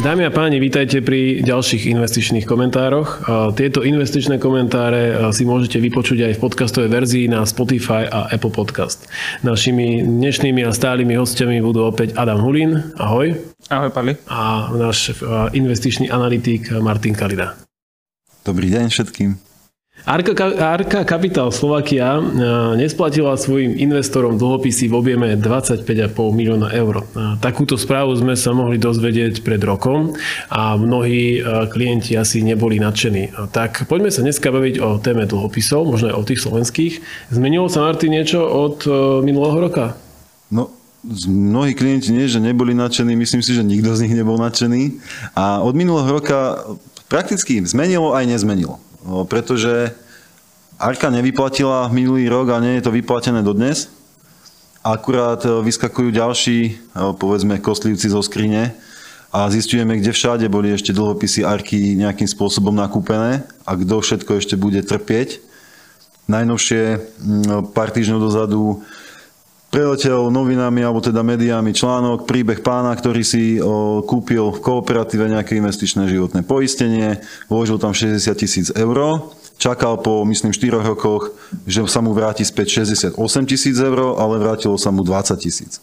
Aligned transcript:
Dámy 0.00 0.24
a 0.24 0.32
páni, 0.32 0.56
vítajte 0.64 1.04
pri 1.04 1.44
ďalších 1.44 1.84
investičných 1.92 2.48
komentároch. 2.48 3.20
Tieto 3.52 3.84
investičné 3.84 4.40
komentáre 4.40 5.28
si 5.36 5.44
môžete 5.44 5.76
vypočuť 5.76 6.24
aj 6.24 6.32
v 6.34 6.40
podcastovej 6.40 6.88
verzii 6.88 7.28
na 7.28 7.44
Spotify 7.44 8.08
a 8.08 8.32
Apple 8.32 8.48
Podcast. 8.48 9.04
Našimi 9.44 10.00
dnešnými 10.00 10.64
a 10.64 10.72
stálymi 10.72 11.20
hostiami 11.20 11.60
budú 11.60 11.84
opäť 11.84 12.16
Adam 12.16 12.40
Hulín. 12.40 12.96
Ahoj. 12.96 13.44
Ahoj, 13.68 13.92
Pali. 13.92 14.16
A 14.32 14.72
náš 14.72 15.12
investičný 15.52 16.08
analytik 16.08 16.72
Martin 16.80 17.12
Kalida. 17.12 17.60
Dobrý 18.40 18.72
deň 18.72 18.88
všetkým. 18.88 19.49
Arka, 20.08 20.32
Arka 20.56 21.04
Capital 21.04 21.52
Slovakia 21.52 22.16
e, 22.16 22.22
nesplatila 22.80 23.36
svojim 23.36 23.76
investorom 23.76 24.40
dlhopisy 24.40 24.88
v 24.88 24.94
objeme 24.96 25.26
25,5 25.36 25.84
milióna 26.16 26.72
eur. 26.72 27.04
E, 27.04 27.36
takúto 27.44 27.76
správu 27.76 28.16
sme 28.16 28.32
sa 28.32 28.56
mohli 28.56 28.80
dozvedieť 28.80 29.44
pred 29.44 29.60
rokom 29.60 30.16
a 30.48 30.80
mnohí 30.80 31.40
e, 31.40 31.68
klienti 31.68 32.16
asi 32.16 32.40
neboli 32.40 32.80
nadšení. 32.80 33.52
Tak 33.52 33.84
poďme 33.92 34.08
sa 34.08 34.24
dneska 34.24 34.48
baviť 34.48 34.80
o 34.80 34.96
téme 34.96 35.28
dlhopisov, 35.28 35.84
možno 35.84 36.08
aj 36.08 36.16
o 36.16 36.24
tých 36.24 36.40
slovenských. 36.48 36.92
Zmenilo 37.28 37.68
sa, 37.68 37.84
Martin, 37.84 38.16
niečo 38.16 38.40
od 38.40 38.88
minulého 39.20 39.68
roka? 39.68 40.00
No, 40.48 40.72
mnohí 41.28 41.76
klienti 41.76 42.08
nie, 42.08 42.24
že 42.24 42.40
neboli 42.40 42.72
nadšení, 42.72 43.12
myslím 43.20 43.44
si, 43.44 43.52
že 43.52 43.60
nikto 43.60 43.92
z 43.92 44.08
nich 44.08 44.16
nebol 44.16 44.40
nadšený. 44.40 44.96
A 45.36 45.60
od 45.60 45.76
minulého 45.76 46.08
roka 46.08 46.56
prakticky 47.12 47.60
zmenilo 47.68 48.16
aj 48.16 48.24
nezmenilo 48.24 48.80
pretože 49.28 49.94
Arka 50.80 51.12
nevyplatila 51.12 51.92
minulý 51.92 52.28
rok 52.32 52.56
a 52.56 52.62
nie 52.64 52.80
je 52.80 52.88
to 52.88 52.94
vyplatené 52.94 53.44
dodnes. 53.44 53.92
Akurát 54.80 55.44
e, 55.44 55.60
vyskakujú 55.60 56.08
ďalší, 56.08 56.58
e, 56.64 56.72
povedzme, 57.20 57.60
kostlivci 57.60 58.08
zo 58.08 58.24
skrine 58.24 58.72
a 59.28 59.52
zistujeme, 59.52 60.00
kde 60.00 60.16
všade 60.16 60.48
boli 60.48 60.72
ešte 60.72 60.96
dlhopisy 60.96 61.44
Arky 61.44 62.00
nejakým 62.00 62.24
spôsobom 62.24 62.72
nakúpené 62.72 63.44
a 63.68 63.76
kto 63.76 64.00
všetko 64.00 64.40
ešte 64.40 64.56
bude 64.56 64.80
trpieť. 64.80 65.44
Najnovšie 66.32 66.82
pár 67.76 67.92
týždňov 67.92 68.18
dozadu 68.24 68.80
preletel 69.70 70.34
novinami 70.34 70.82
alebo 70.82 70.98
teda 70.98 71.22
médiami 71.22 71.70
článok, 71.70 72.26
príbeh 72.26 72.58
pána, 72.60 72.90
ktorý 72.90 73.22
si 73.22 73.56
o, 73.62 74.02
kúpil 74.02 74.50
v 74.50 74.58
kooperatíve 74.58 75.30
nejaké 75.30 75.54
investičné 75.56 76.10
životné 76.10 76.42
poistenie, 76.42 77.22
vložil 77.46 77.78
tam 77.78 77.94
60 77.94 78.18
tisíc 78.34 78.66
eur, 78.74 79.30
čakal 79.62 80.02
po, 80.02 80.26
myslím, 80.26 80.50
4 80.50 80.82
rokoch, 80.82 81.30
že 81.70 81.86
sa 81.86 82.02
mu 82.02 82.10
vráti 82.10 82.42
späť 82.42 82.82
68 82.82 83.14
tisíc 83.46 83.78
eur, 83.78 84.18
ale 84.18 84.42
vrátilo 84.42 84.74
sa 84.74 84.90
mu 84.90 85.06
20 85.06 85.38
tisíc. 85.38 85.78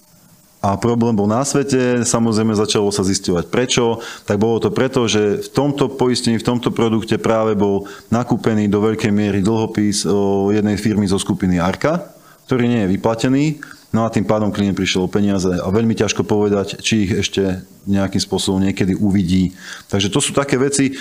A 0.57 0.75
problém 0.75 1.15
bol 1.15 1.29
na 1.29 1.45
svete, 1.47 2.03
samozrejme 2.03 2.51
začalo 2.57 2.91
sa 2.91 3.05
zistovať 3.05 3.47
prečo, 3.47 4.03
tak 4.27 4.35
bolo 4.41 4.59
to 4.59 4.73
preto, 4.73 5.07
že 5.07 5.47
v 5.47 5.49
tomto 5.53 5.95
poistení, 5.95 6.41
v 6.41 6.47
tomto 6.49 6.75
produkte 6.75 7.15
práve 7.15 7.55
bol 7.55 7.87
nakúpený 8.11 8.67
do 8.67 8.83
veľkej 8.83 9.13
miery 9.13 9.39
dlhopis 9.39 10.03
jednej 10.51 10.75
firmy 10.75 11.07
zo 11.07 11.21
skupiny 11.21 11.61
Arka, 11.61 12.09
ktorý 12.49 12.67
nie 12.67 12.79
je 12.83 12.91
vyplatený 12.97 13.76
No 13.95 14.03
a 14.03 14.11
tým 14.11 14.27
pádom 14.27 14.51
klient 14.51 14.75
prišiel 14.75 15.07
o 15.07 15.11
peniaze 15.11 15.47
a 15.47 15.67
veľmi 15.71 15.95
ťažko 15.95 16.27
povedať, 16.27 16.83
či 16.83 17.07
ich 17.07 17.11
ešte 17.23 17.63
nejakým 17.87 18.19
spôsobom 18.19 18.59
niekedy 18.59 18.99
uvidí. 18.99 19.55
Takže 19.87 20.11
to 20.11 20.19
sú 20.19 20.35
také 20.35 20.59
veci, 20.59 20.99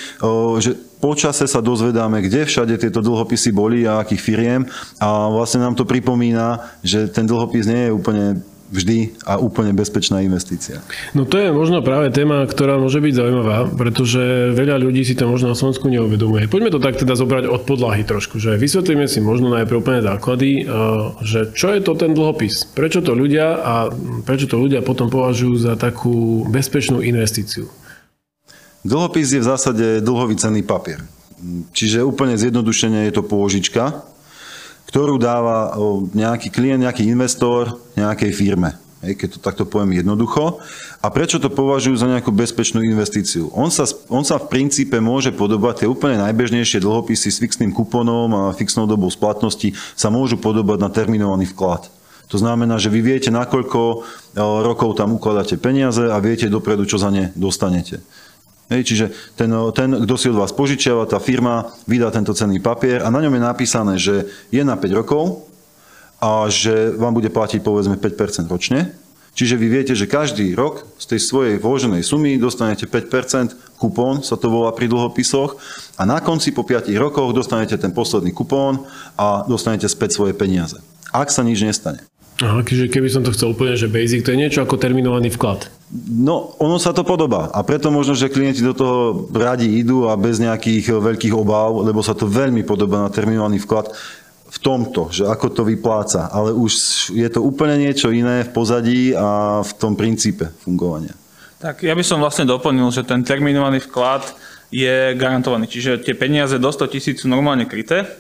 že 0.63 0.71
počase 1.03 1.51
sa 1.51 1.59
dozvedáme, 1.59 2.23
kde 2.23 2.47
všade 2.47 2.79
tieto 2.79 3.03
dlhopisy 3.03 3.51
boli 3.51 3.83
a 3.91 4.07
akých 4.07 4.23
firiem 4.23 4.63
a 5.03 5.27
vlastne 5.29 5.67
nám 5.67 5.75
to 5.75 5.83
pripomína, 5.83 6.63
že 6.87 7.11
ten 7.11 7.27
dlhopis 7.27 7.67
nie 7.67 7.91
je 7.91 7.95
úplne 7.95 8.25
vždy 8.67 9.23
a 9.23 9.39
úplne 9.39 9.71
bezpečná 9.71 10.23
investícia. 10.27 10.83
No 11.15 11.23
to 11.23 11.39
je 11.39 11.55
možno 11.55 11.87
práve 11.87 12.11
téma, 12.11 12.43
ktorá 12.47 12.83
môže 12.83 12.99
byť 12.99 13.15
zaujímavá, 13.15 13.71
pretože 13.71 14.51
veľa 14.53 14.83
ľudí 14.83 15.07
si 15.07 15.15
to 15.15 15.31
možno 15.31 15.55
na 15.55 15.57
Slovensku 15.59 15.87
neuvedomuje. 15.87 16.51
Poďme 16.51 16.75
to 16.75 16.83
tak 16.83 16.99
teda 16.99 17.15
zobrať 17.15 17.47
od 17.47 17.63
podlahy 17.63 18.03
trošku, 18.03 18.43
že 18.43 18.59
vysvetlíme 18.59 19.07
si 19.07 19.23
možno 19.23 19.55
najprv 19.55 19.79
úplne 19.79 20.03
základy, 20.03 20.67
že 21.23 21.55
čo 21.55 21.71
je 21.71 21.81
to 21.83 21.95
ten 21.95 22.11
dlhopis, 22.11 22.67
prečo 22.75 23.03
to 23.03 23.15
ľudia 23.15 23.59
a 23.63 23.75
prečo 24.27 24.51
to 24.51 24.59
ľudia 24.59 24.83
potom 24.83 25.07
považujú 25.07 25.55
za 25.63 25.75
takú 25.79 26.43
bezpečnú 26.51 27.05
investíciu. 27.07 27.71
Dlhopis 28.87 29.35
je 29.35 29.43
v 29.43 29.47
zásade 29.47 29.87
dlhový 30.03 30.39
cenný 30.39 30.63
papier. 30.63 31.03
Čiže 31.77 32.01
úplne 32.07 32.33
zjednodušene 32.35 33.07
je 33.07 33.13
to 33.13 33.23
pôžička, 33.23 34.07
ktorú 34.87 35.19
dáva 35.19 35.75
nejaký 36.15 36.49
klient, 36.51 36.87
nejaký 36.87 37.07
investor 37.11 37.75
nejakej 37.99 38.33
firme. 38.33 38.79
keď 39.03 39.29
to 39.37 39.39
takto 39.39 39.65
poviem 39.67 39.99
jednoducho. 40.03 40.59
A 41.05 41.07
prečo 41.13 41.39
to 41.39 41.53
považujú 41.53 41.95
za 41.95 42.11
nejakú 42.11 42.35
bezpečnú 42.35 42.83
investíciu? 42.83 43.53
On 43.55 43.71
sa, 43.71 43.87
on 44.11 44.27
sa 44.27 44.41
v 44.43 44.51
princípe 44.51 44.99
môže 44.99 45.31
podobať, 45.31 45.85
tie 45.85 45.89
úplne 45.91 46.19
najbežnejšie 46.27 46.83
dlhopisy 46.83 47.29
s 47.31 47.39
fixným 47.39 47.71
kuponom 47.71 48.31
a 48.35 48.57
fixnou 48.57 48.91
dobou 48.91 49.07
splatnosti 49.13 49.75
sa 49.95 50.11
môžu 50.11 50.41
podobať 50.41 50.79
na 50.83 50.91
terminovaný 50.91 51.47
vklad. 51.55 51.87
To 52.27 52.43
znamená, 52.43 52.75
že 52.83 52.91
vy 52.91 53.07
viete, 53.07 53.31
nakoľko 53.31 54.03
rokov 54.67 54.99
tam 54.99 55.15
ukladáte 55.15 55.55
peniaze 55.63 56.11
a 56.11 56.19
viete 56.19 56.51
dopredu, 56.51 56.83
čo 56.83 56.99
za 56.99 57.07
ne 57.15 57.31
dostanete. 57.39 58.03
Hej, 58.67 58.83
čiže 58.83 59.07
ten, 59.39 59.47
ten, 59.79 59.95
kto 59.95 60.15
si 60.19 60.27
od 60.27 60.43
vás 60.43 60.51
požičiava, 60.51 61.07
tá 61.07 61.23
firma 61.23 61.71
vydá 61.87 62.11
tento 62.11 62.35
cenný 62.35 62.59
papier 62.59 63.07
a 63.07 63.15
na 63.15 63.23
ňom 63.23 63.39
je 63.39 63.43
napísané, 63.43 63.95
že 63.95 64.27
je 64.51 64.63
na 64.67 64.75
5 64.75 64.91
rokov 64.91 65.47
a 66.19 66.51
že 66.51 66.91
vám 66.99 67.15
bude 67.15 67.31
platiť 67.31 67.63
povedzme 67.63 67.95
5% 67.95 68.51
ročne. 68.51 68.91
Čiže 69.37 69.61
vy 69.61 69.67
viete, 69.69 69.93
že 69.93 70.09
každý 70.09 70.57
rok 70.57 70.89
z 70.97 71.13
tej 71.13 71.21
svojej 71.21 71.57
vloženej 71.61 72.01
sumy 72.01 72.41
dostanete 72.41 72.89
5%, 72.89 73.77
kupón 73.77 74.25
sa 74.25 74.35
to 74.41 74.49
volá 74.49 74.73
pri 74.73 74.89
dlhopisoch 74.89 75.61
a 76.01 76.09
na 76.09 76.25
konci 76.25 76.57
po 76.57 76.65
5 76.65 76.89
rokoch 76.97 77.37
dostanete 77.37 77.77
ten 77.77 77.93
posledný 77.93 78.33
kupón 78.33 78.89
a 79.15 79.45
dostanete 79.45 79.87
späť 79.93 80.17
svoje 80.17 80.33
peniaze. 80.33 80.81
Ak 81.13 81.29
sa 81.29 81.45
nič 81.45 81.61
nestane. 81.61 82.03
Aha, 82.41 82.65
keby 82.65 83.09
som 83.13 83.23
to 83.23 83.33
chcel 83.33 83.53
úplne, 83.53 83.77
že 83.77 83.93
basic, 83.93 84.25
to 84.25 84.33
je 84.33 84.41
niečo 84.41 84.65
ako 84.65 84.81
terminovaný 84.81 85.33
vklad. 85.37 85.69
No, 85.95 86.59
ono 86.59 86.83
sa 86.83 86.91
to 86.91 87.07
podobá 87.07 87.47
a 87.55 87.63
preto 87.63 87.95
možno, 87.95 88.19
že 88.19 88.27
klienti 88.27 88.59
do 88.59 88.75
toho 88.75 89.31
radi 89.31 89.71
idú 89.71 90.11
a 90.11 90.19
bez 90.19 90.43
nejakých 90.43 90.99
veľkých 90.99 91.31
obáv, 91.31 91.79
lebo 91.87 92.03
sa 92.03 92.11
to 92.11 92.27
veľmi 92.27 92.67
podobá 92.67 93.07
na 93.07 93.11
terminovaný 93.11 93.63
vklad 93.63 93.95
v 94.51 94.59
tomto, 94.59 95.15
že 95.15 95.31
ako 95.31 95.47
to 95.55 95.63
vypláca, 95.63 96.27
ale 96.27 96.51
už 96.51 96.73
je 97.15 97.29
to 97.31 97.39
úplne 97.39 97.79
niečo 97.79 98.11
iné 98.11 98.43
v 98.43 98.51
pozadí 98.51 99.15
a 99.15 99.63
v 99.63 99.73
tom 99.79 99.95
princípe 99.95 100.51
fungovania. 100.67 101.15
Tak 101.63 101.87
ja 101.87 101.95
by 101.95 102.03
som 102.03 102.19
vlastne 102.19 102.51
doplnil, 102.51 102.91
že 102.91 103.07
ten 103.07 103.23
terminovaný 103.23 103.79
vklad 103.87 104.27
je 104.75 105.15
garantovaný, 105.15 105.71
čiže 105.71 106.03
tie 106.03 106.19
peniaze 106.19 106.59
do 106.59 106.67
100 106.67 106.93
tisíc 106.99 107.23
sú 107.23 107.31
normálne 107.31 107.63
kryté, 107.63 108.11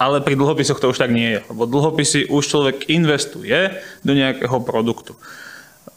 ale 0.00 0.24
pri 0.24 0.32
dlhopisoch 0.32 0.80
to 0.80 0.88
už 0.88 0.98
tak 0.98 1.12
nie 1.12 1.36
je, 1.36 1.40
lebo 1.52 1.68
dlhopisy 1.68 2.32
už 2.32 2.42
človek 2.48 2.88
investuje 2.88 3.76
do 4.00 4.16
nejakého 4.16 4.64
produktu. 4.64 5.12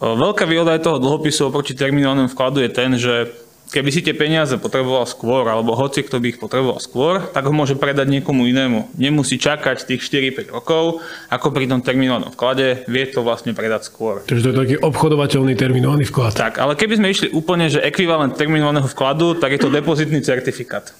Veľká 0.03 0.43
výhoda 0.43 0.75
aj 0.75 0.83
toho 0.83 0.99
dlhopisu 0.99 1.47
oproti 1.47 1.71
terminálnemu 1.71 2.27
vkladu 2.35 2.59
je 2.59 2.69
ten, 2.71 2.91
že 2.99 3.31
keby 3.71 3.89
si 3.89 4.05
tie 4.05 4.13
peniaze 4.13 4.53
potreboval 4.61 5.07
skôr, 5.09 5.47
alebo 5.49 5.73
hoci 5.73 6.05
kto 6.05 6.21
by 6.21 6.35
ich 6.35 6.39
potreboval 6.39 6.77
skôr, 6.77 7.23
tak 7.33 7.49
ho 7.49 7.53
môže 7.55 7.73
predať 7.75 8.07
niekomu 8.11 8.45
inému. 8.45 8.93
Nemusí 8.95 9.41
čakať 9.41 9.89
tých 9.89 10.05
4-5 10.05 10.53
rokov, 10.53 11.01
ako 11.31 11.47
pri 11.49 11.65
tom 11.65 11.81
terminálnom 11.81 12.31
vklade, 12.35 12.85
vie 12.85 13.03
to 13.09 13.25
vlastne 13.25 13.57
predať 13.57 13.89
skôr. 13.89 14.21
Takže 14.23 14.43
to 14.45 14.49
je 14.53 14.57
taký 14.63 14.75
obchodovateľný 14.79 15.57
terminálny 15.57 16.05
vklad. 16.07 16.37
Tak, 16.37 16.61
ale 16.61 16.77
keby 16.77 16.93
sme 17.01 17.11
išli 17.11 17.27
úplne, 17.33 17.71
že 17.71 17.81
ekvivalent 17.81 18.37
terminálneho 18.37 18.85
vkladu, 18.85 19.39
tak 19.41 19.57
je 19.57 19.59
to 19.63 19.73
depozitný 19.73 20.21
certifikát. 20.21 20.93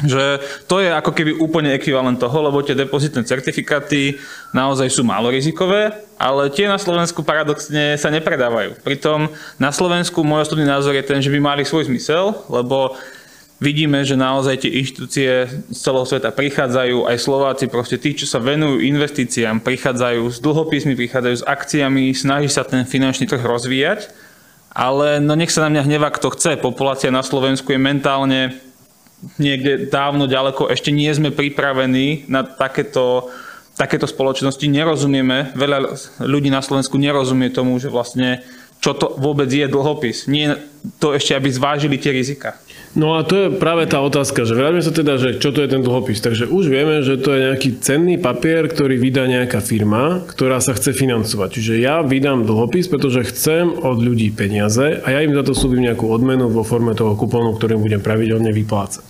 Že 0.00 0.40
to 0.64 0.80
je 0.80 0.88
ako 0.88 1.12
keby 1.12 1.32
úplne 1.36 1.76
ekvivalent 1.76 2.16
toho, 2.16 2.38
lebo 2.40 2.64
tie 2.64 2.72
depozitné 2.72 3.20
certifikáty 3.24 4.16
naozaj 4.56 4.88
sú 4.88 5.04
málo 5.04 5.28
rizikové, 5.28 5.92
ale 6.16 6.48
tie 6.48 6.64
na 6.64 6.80
Slovensku 6.80 7.20
paradoxne 7.20 8.00
sa 8.00 8.08
nepredávajú. 8.08 8.80
Pritom 8.80 9.28
na 9.60 9.70
Slovensku 9.72 10.24
môj 10.24 10.48
osobný 10.48 10.64
názor 10.64 10.96
je 10.96 11.04
ten, 11.04 11.20
že 11.20 11.28
by 11.28 11.38
mali 11.40 11.62
svoj 11.68 11.88
zmysel, 11.92 12.32
lebo 12.48 12.96
vidíme, 13.60 14.00
že 14.08 14.16
naozaj 14.16 14.64
tie 14.64 14.72
inštitúcie 14.80 15.30
z 15.68 15.76
celého 15.76 16.08
sveta 16.08 16.32
prichádzajú, 16.32 17.04
aj 17.04 17.16
Slováci, 17.20 17.68
proste 17.68 18.00
tí, 18.00 18.16
čo 18.16 18.24
sa 18.24 18.40
venujú 18.40 18.80
investíciám, 18.80 19.60
prichádzajú 19.60 20.32
s 20.32 20.40
dlhopismi, 20.40 20.96
prichádzajú 20.96 21.36
s 21.36 21.44
akciami, 21.44 22.16
snaží 22.16 22.48
sa 22.48 22.64
ten 22.64 22.88
finančný 22.88 23.28
trh 23.28 23.44
rozvíjať, 23.44 24.08
ale 24.72 25.20
no 25.20 25.36
nech 25.36 25.52
sa 25.52 25.68
na 25.68 25.76
mňa 25.76 25.82
hneva, 25.84 26.08
kto 26.08 26.32
chce. 26.32 26.56
Populácia 26.56 27.12
na 27.12 27.20
Slovensku 27.20 27.68
je 27.68 27.80
mentálne 27.82 28.69
niekde 29.36 29.88
dávno 29.92 30.24
ďaleko, 30.24 30.72
ešte 30.72 30.90
nie 30.92 31.10
sme 31.12 31.34
pripravení 31.34 32.24
na 32.28 32.44
takéto, 32.44 33.28
takéto 33.76 34.08
spoločnosti, 34.08 34.64
nerozumieme, 34.64 35.52
veľa 35.56 35.78
ľudí 36.24 36.48
na 36.48 36.64
Slovensku 36.64 36.96
nerozumie 36.96 37.52
tomu, 37.52 37.76
že 37.76 37.92
vlastne 37.92 38.40
čo 38.80 38.96
to 38.96 39.12
vôbec 39.20 39.52
je 39.52 39.68
dlhopis. 39.68 40.24
Nie 40.24 40.56
to 40.98 41.12
ešte, 41.12 41.36
aby 41.36 41.48
zvážili 41.52 41.96
tie 42.00 42.12
rizika. 42.12 42.56
No 42.90 43.14
a 43.14 43.22
to 43.22 43.46
je 43.46 43.48
práve 43.54 43.86
tá 43.86 44.02
otázka, 44.02 44.42
že 44.42 44.58
vráťme 44.58 44.82
sa 44.82 44.90
teda, 44.90 45.14
že 45.14 45.38
čo 45.38 45.54
to 45.54 45.62
je 45.62 45.70
ten 45.70 45.78
dlhopis. 45.78 46.18
Takže 46.18 46.50
už 46.50 46.64
vieme, 46.66 47.06
že 47.06 47.22
to 47.22 47.30
je 47.30 47.46
nejaký 47.46 47.78
cenný 47.78 48.18
papier, 48.18 48.66
ktorý 48.66 48.98
vydá 48.98 49.30
nejaká 49.30 49.62
firma, 49.62 50.26
ktorá 50.26 50.58
sa 50.58 50.74
chce 50.74 50.90
financovať. 50.90 51.48
Čiže 51.54 51.74
ja 51.78 52.02
vydám 52.02 52.42
dlhopis, 52.42 52.90
pretože 52.90 53.30
chcem 53.30 53.70
od 53.70 54.02
ľudí 54.02 54.34
peniaze 54.34 54.98
a 55.06 55.06
ja 55.06 55.22
im 55.22 55.38
za 55.38 55.46
to 55.46 55.54
slúbim 55.54 55.86
nejakú 55.86 56.10
odmenu 56.10 56.50
vo 56.50 56.66
forme 56.66 56.98
toho 56.98 57.14
kupónu, 57.14 57.54
ktorým 57.54 57.78
budem 57.78 58.02
pravidelne 58.02 58.50
vyplácať. 58.50 59.06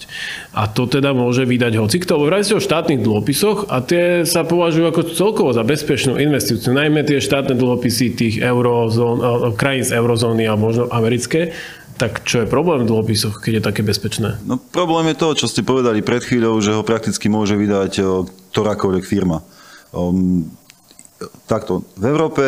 A 0.53 0.69
to 0.69 0.85
teda 0.85 1.17
môže 1.17 1.49
vydať 1.49 1.81
hocikto, 1.81 2.21
lebo 2.21 2.29
vrajte 2.29 2.59
o 2.59 2.61
štátnych 2.61 3.01
dlhopisoch 3.01 3.73
a 3.73 3.81
tie 3.81 4.29
sa 4.29 4.45
považujú 4.45 4.93
ako 4.93 5.03
celkovo 5.17 5.57
za 5.57 5.65
bezpečnú 5.65 6.21
investíciu. 6.21 6.77
Najmä 6.77 7.01
tie 7.09 7.17
štátne 7.17 7.57
dlhopisy 7.57 8.13
tých 8.13 8.35
eurozón, 8.45 9.25
krajín 9.57 9.89
z 9.89 9.97
eurozóny 9.97 10.45
a 10.45 10.53
možno 10.53 10.85
americké, 10.93 11.57
tak 12.01 12.25
čo 12.25 12.41
je 12.41 12.49
problém 12.49 12.89
v 12.89 12.89
dlhopisoch, 12.89 13.45
keď 13.45 13.61
je 13.61 13.67
také 13.69 13.85
bezpečné? 13.85 14.41
No 14.49 14.57
problém 14.57 15.13
je 15.13 15.21
to, 15.21 15.37
čo 15.37 15.53
ste 15.53 15.61
povedali 15.61 16.01
pred 16.01 16.25
chvíľou, 16.25 16.57
že 16.65 16.73
ho 16.73 16.81
prakticky 16.81 17.29
môže 17.29 17.61
vydať 17.61 18.01
ktorákoľvek 18.57 19.05
firma. 19.05 19.45
Um, 19.93 20.49
takto, 21.45 21.85
v 22.01 22.05
Európe 22.09 22.45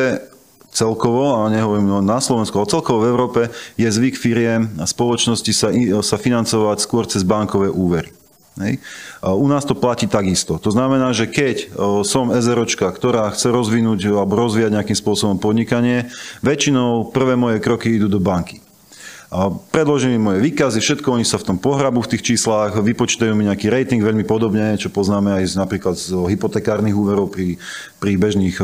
celkovo, 0.72 1.44
a 1.44 1.52
nehovorím 1.52 2.00
na 2.00 2.16
Slovensku, 2.16 2.56
ale 2.56 2.72
celkovo 2.72 3.04
v 3.04 3.12
Európe 3.12 3.40
je 3.76 3.84
zvyk 3.84 4.16
firiem 4.16 4.72
a 4.80 4.88
spoločnosti 4.88 5.52
sa, 5.52 5.68
sa 6.00 6.16
financovať 6.16 6.80
skôr 6.80 7.04
cez 7.04 7.20
bankové 7.20 7.68
úvery. 7.68 8.08
Hej. 8.56 8.80
U 9.20 9.48
nás 9.52 9.68
to 9.68 9.76
platí 9.76 10.08
takisto. 10.08 10.56
To 10.60 10.72
znamená, 10.72 11.12
že 11.12 11.28
keď 11.28 11.76
som 12.08 12.32
SROčka, 12.32 12.88
ktorá 12.88 13.28
chce 13.36 13.52
rozvinúť 13.52 14.16
alebo 14.16 14.32
rozvíjať 14.36 14.76
nejakým 14.76 14.96
spôsobom 14.96 15.36
podnikanie, 15.36 16.08
väčšinou 16.40 17.12
prvé 17.12 17.36
moje 17.36 17.60
kroky 17.60 17.96
idú 18.00 18.08
do 18.08 18.20
banky. 18.20 18.64
Predložím 19.72 20.20
im 20.20 20.24
moje 20.28 20.44
výkazy, 20.44 20.76
všetko, 20.84 21.16
oni 21.16 21.24
sa 21.24 21.40
v 21.40 21.48
tom 21.48 21.56
pohrabu 21.56 22.04
v 22.04 22.12
tých 22.12 22.36
číslach, 22.36 22.76
vypočítajú 22.76 23.32
mi 23.32 23.48
nejaký 23.48 23.72
rating 23.72 24.04
veľmi 24.04 24.28
podobne, 24.28 24.76
čo 24.76 24.92
poznáme 24.92 25.40
aj 25.40 25.44
z, 25.48 25.54
napríklad 25.56 25.96
z 25.96 26.12
hypotekárnych 26.36 26.92
úverov 26.92 27.32
pri, 27.32 27.56
pri 27.96 28.20
bežných 28.20 28.60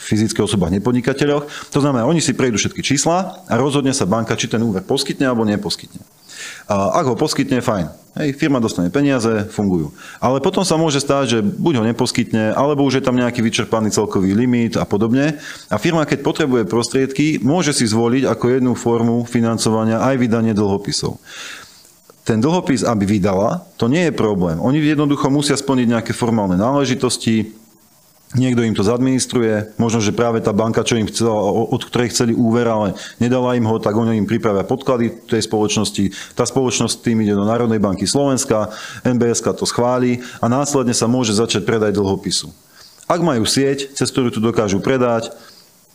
fyzických 0.00 0.48
osobách 0.48 0.72
nepodnikateľoch. 0.80 1.68
To 1.68 1.78
znamená, 1.84 2.08
oni 2.08 2.24
si 2.24 2.32
prejdú 2.32 2.56
všetky 2.56 2.80
čísla 2.80 3.44
a 3.44 3.54
rozhodne 3.60 3.92
sa 3.92 4.08
banka, 4.08 4.32
či 4.40 4.48
ten 4.48 4.64
úver 4.64 4.80
poskytne 4.88 5.28
alebo 5.28 5.44
neposkytne. 5.44 6.15
A 6.66 6.98
ak 6.98 7.04
ho 7.10 7.14
poskytne, 7.14 7.62
fajn. 7.62 8.06
Hej, 8.16 8.32
firma 8.40 8.64
dostane 8.64 8.88
peniaze, 8.88 9.44
fungujú. 9.52 9.92
Ale 10.24 10.40
potom 10.40 10.64
sa 10.64 10.80
môže 10.80 11.04
stáť, 11.04 11.24
že 11.28 11.38
buď 11.44 11.72
ho 11.78 11.84
neposkytne, 11.84 12.56
alebo 12.56 12.80
už 12.88 12.98
je 12.98 13.04
tam 13.04 13.12
nejaký 13.12 13.44
vyčerpaný 13.44 13.92
celkový 13.92 14.32
limit 14.32 14.80
a 14.80 14.88
podobne. 14.88 15.36
A 15.68 15.76
firma, 15.76 16.08
keď 16.08 16.24
potrebuje 16.24 16.64
prostriedky, 16.64 17.44
môže 17.44 17.76
si 17.76 17.84
zvoliť 17.84 18.24
ako 18.24 18.44
jednu 18.56 18.72
formu 18.72 19.28
financovania 19.28 20.00
aj 20.00 20.16
vydanie 20.16 20.56
dlhopisov 20.56 21.20
ten 22.26 22.42
dlhopis, 22.42 22.82
aby 22.82 23.06
vydala, 23.06 23.62
to 23.78 23.86
nie 23.86 24.10
je 24.10 24.18
problém. 24.18 24.58
Oni 24.58 24.82
jednoducho 24.82 25.30
musia 25.30 25.54
splniť 25.54 25.86
nejaké 25.86 26.10
formálne 26.10 26.58
náležitosti, 26.58 27.54
Niekto 28.34 28.66
im 28.66 28.74
to 28.74 28.82
zadministruje, 28.82 29.78
možno, 29.78 30.02
že 30.02 30.10
práve 30.10 30.42
tá 30.42 30.50
banka, 30.50 30.82
čo 30.82 30.98
im 30.98 31.06
chcela, 31.06 31.30
od 31.46 31.78
ktorej 31.78 32.10
chceli 32.10 32.34
úver, 32.34 32.66
ale 32.66 32.98
nedala 33.22 33.54
im 33.54 33.62
ho, 33.62 33.78
tak 33.78 33.94
oni 33.94 34.18
im 34.18 34.26
pripravia 34.26 34.66
podklady 34.66 35.30
tej 35.30 35.46
spoločnosti. 35.46 36.34
Tá 36.34 36.42
spoločnosť 36.42 37.06
tým 37.06 37.22
ide 37.22 37.38
do 37.38 37.46
Národnej 37.46 37.78
banky 37.78 38.02
Slovenska, 38.02 38.74
NBS 39.06 39.46
to 39.46 39.62
schváli 39.62 40.26
a 40.42 40.50
následne 40.50 40.90
sa 40.90 41.06
môže 41.06 41.38
začať 41.38 41.62
predaj 41.62 41.94
dlhopisu. 41.94 42.50
Ak 43.06 43.22
majú 43.22 43.46
sieť, 43.46 43.94
cez 43.94 44.10
ktorú 44.10 44.34
tu 44.34 44.42
dokážu 44.42 44.82
predať, 44.82 45.30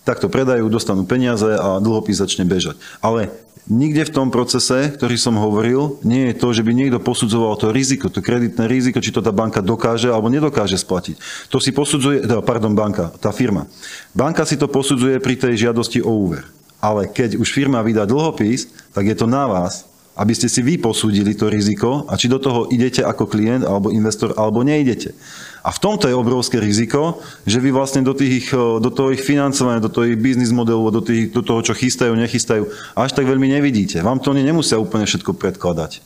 tak 0.01 0.17
to 0.19 0.27
predajú, 0.27 0.65
dostanú 0.67 1.05
peniaze 1.05 1.45
a 1.45 1.77
dlhopis 1.77 2.17
začne 2.17 2.45
bežať. 2.47 2.77
Ale 3.01 3.29
Nikde 3.69 4.09
v 4.09 4.15
tom 4.17 4.27
procese, 4.33 4.89
ktorý 4.89 5.21
som 5.21 5.37
hovoril, 5.37 6.01
nie 6.01 6.33
je 6.33 6.39
to, 6.41 6.49
že 6.49 6.65
by 6.65 6.73
niekto 6.73 6.97
posudzoval 6.97 7.53
to 7.61 7.69
riziko, 7.69 8.09
to 8.09 8.17
kreditné 8.17 8.65
riziko, 8.65 8.97
či 8.97 9.13
to 9.13 9.21
tá 9.21 9.29
banka 9.29 9.61
dokáže 9.61 10.09
alebo 10.09 10.33
nedokáže 10.33 10.81
splatiť. 10.81 11.21
To 11.53 11.61
si 11.61 11.69
posudzuje, 11.69 12.25
teda, 12.25 12.41
pardon, 12.41 12.73
banka, 12.73 13.13
tá 13.21 13.29
firma. 13.29 13.69
Banka 14.17 14.49
si 14.49 14.57
to 14.57 14.65
posudzuje 14.65 15.21
pri 15.21 15.37
tej 15.37 15.69
žiadosti 15.69 16.01
o 16.01 16.09
úver. 16.09 16.49
Ale 16.81 17.05
keď 17.05 17.37
už 17.37 17.53
firma 17.53 17.85
vydá 17.85 18.09
dlhopis, 18.09 18.65
tak 18.97 19.05
je 19.05 19.13
to 19.13 19.29
na 19.29 19.45
vás, 19.45 19.85
aby 20.21 20.37
ste 20.37 20.45
si 20.45 20.61
vy 20.61 20.77
posúdili 20.77 21.33
to 21.33 21.49
riziko 21.49 22.05
a 22.05 22.13
či 22.13 22.29
do 22.29 22.37
toho 22.37 22.69
idete 22.69 23.01
ako 23.01 23.25
klient 23.25 23.65
alebo 23.65 23.89
investor 23.89 24.37
alebo 24.37 24.61
neidete. 24.61 25.17
A 25.65 25.73
v 25.73 25.81
tomto 25.81 26.05
je 26.05 26.13
obrovské 26.13 26.61
riziko, 26.61 27.21
že 27.45 27.57
vy 27.57 27.73
vlastne 27.73 28.05
do, 28.05 28.13
tých, 28.13 28.53
do 28.53 28.89
toho 28.93 29.09
ich 29.13 29.21
financovania, 29.25 29.81
do 29.81 29.93
toho 29.93 30.09
ich 30.09 30.17
biznis 30.17 30.53
modelu, 30.53 30.93
do, 30.93 31.01
tých, 31.01 31.33
do 31.33 31.41
toho, 31.41 31.61
čo 31.65 31.73
chystajú, 31.73 32.13
nechystajú, 32.17 32.69
až 32.97 33.09
tak 33.13 33.25
veľmi 33.25 33.49
nevidíte. 33.49 34.01
Vám 34.01 34.21
to 34.21 34.33
oni 34.33 34.45
nemusia 34.45 34.81
úplne 34.81 35.05
všetko 35.05 35.37
predkladať. 35.37 36.01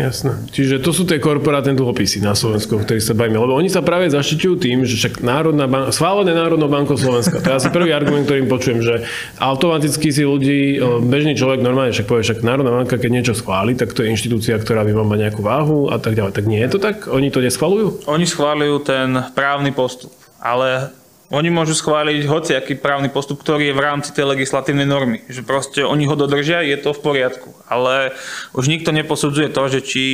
Jasné. 0.00 0.48
Čiže 0.48 0.80
to 0.80 0.88
sú 0.88 1.04
tie 1.04 1.20
korporátne 1.20 1.76
dlhopisy 1.76 2.24
na 2.24 2.32
Slovensku, 2.32 2.80
o 2.80 2.80
ktorých 2.80 3.04
sa 3.04 3.12
bavíme. 3.12 3.36
Lebo 3.36 3.52
oni 3.52 3.68
sa 3.68 3.84
práve 3.84 4.08
zaštiťujú 4.08 4.54
tým, 4.56 4.88
že 4.88 4.96
však 4.96 5.20
Národná 5.20 5.68
banka, 5.68 5.92
schválené 5.92 6.32
Národnou 6.32 6.72
bankou 6.72 6.96
Slovenska. 6.96 7.44
To 7.44 7.48
je 7.52 7.58
asi 7.60 7.68
prvý 7.68 7.92
argument, 7.92 8.24
ktorým 8.24 8.48
počujem, 8.48 8.80
že 8.80 9.04
automaticky 9.36 10.08
si 10.08 10.24
ľudí, 10.24 10.80
bežný 11.04 11.36
človek 11.36 11.60
normálne 11.60 11.92
však 11.92 12.08
povie, 12.08 12.24
však 12.24 12.40
Národná 12.40 12.72
banka, 12.72 12.96
keď 12.96 13.10
niečo 13.12 13.34
schváli, 13.36 13.76
tak 13.76 13.92
to 13.92 14.00
je 14.00 14.16
inštitúcia, 14.16 14.56
ktorá 14.56 14.80
by 14.80 14.96
mala 14.96 15.28
nejakú 15.28 15.44
váhu 15.44 15.92
a 15.92 16.00
tak 16.00 16.16
ďalej. 16.16 16.32
Tak 16.40 16.44
nie 16.48 16.64
je 16.64 16.70
to 16.72 16.78
tak? 16.80 17.12
Oni 17.12 17.28
to 17.28 17.44
neschvalujú? 17.44 18.08
Oni 18.08 18.24
schválujú 18.24 18.80
ten 18.88 19.28
právny 19.36 19.76
postup. 19.76 20.16
Ale 20.40 20.88
oni 21.32 21.48
môžu 21.48 21.72
schváliť 21.72 22.28
hociaký 22.28 22.76
právny 22.76 23.08
postup, 23.08 23.40
ktorý 23.40 23.72
je 23.72 23.78
v 23.78 23.84
rámci 23.88 24.12
tej 24.12 24.36
legislatívnej 24.36 24.84
normy. 24.84 25.24
Že 25.32 25.42
proste 25.48 25.80
oni 25.80 26.04
ho 26.04 26.12
dodržia, 26.12 26.60
je 26.60 26.76
to 26.76 26.92
v 26.92 27.00
poriadku. 27.00 27.56
Ale 27.72 28.12
už 28.52 28.68
nikto 28.68 28.92
neposudzuje 28.92 29.48
to, 29.48 29.62
že 29.72 29.80
či 29.80 30.04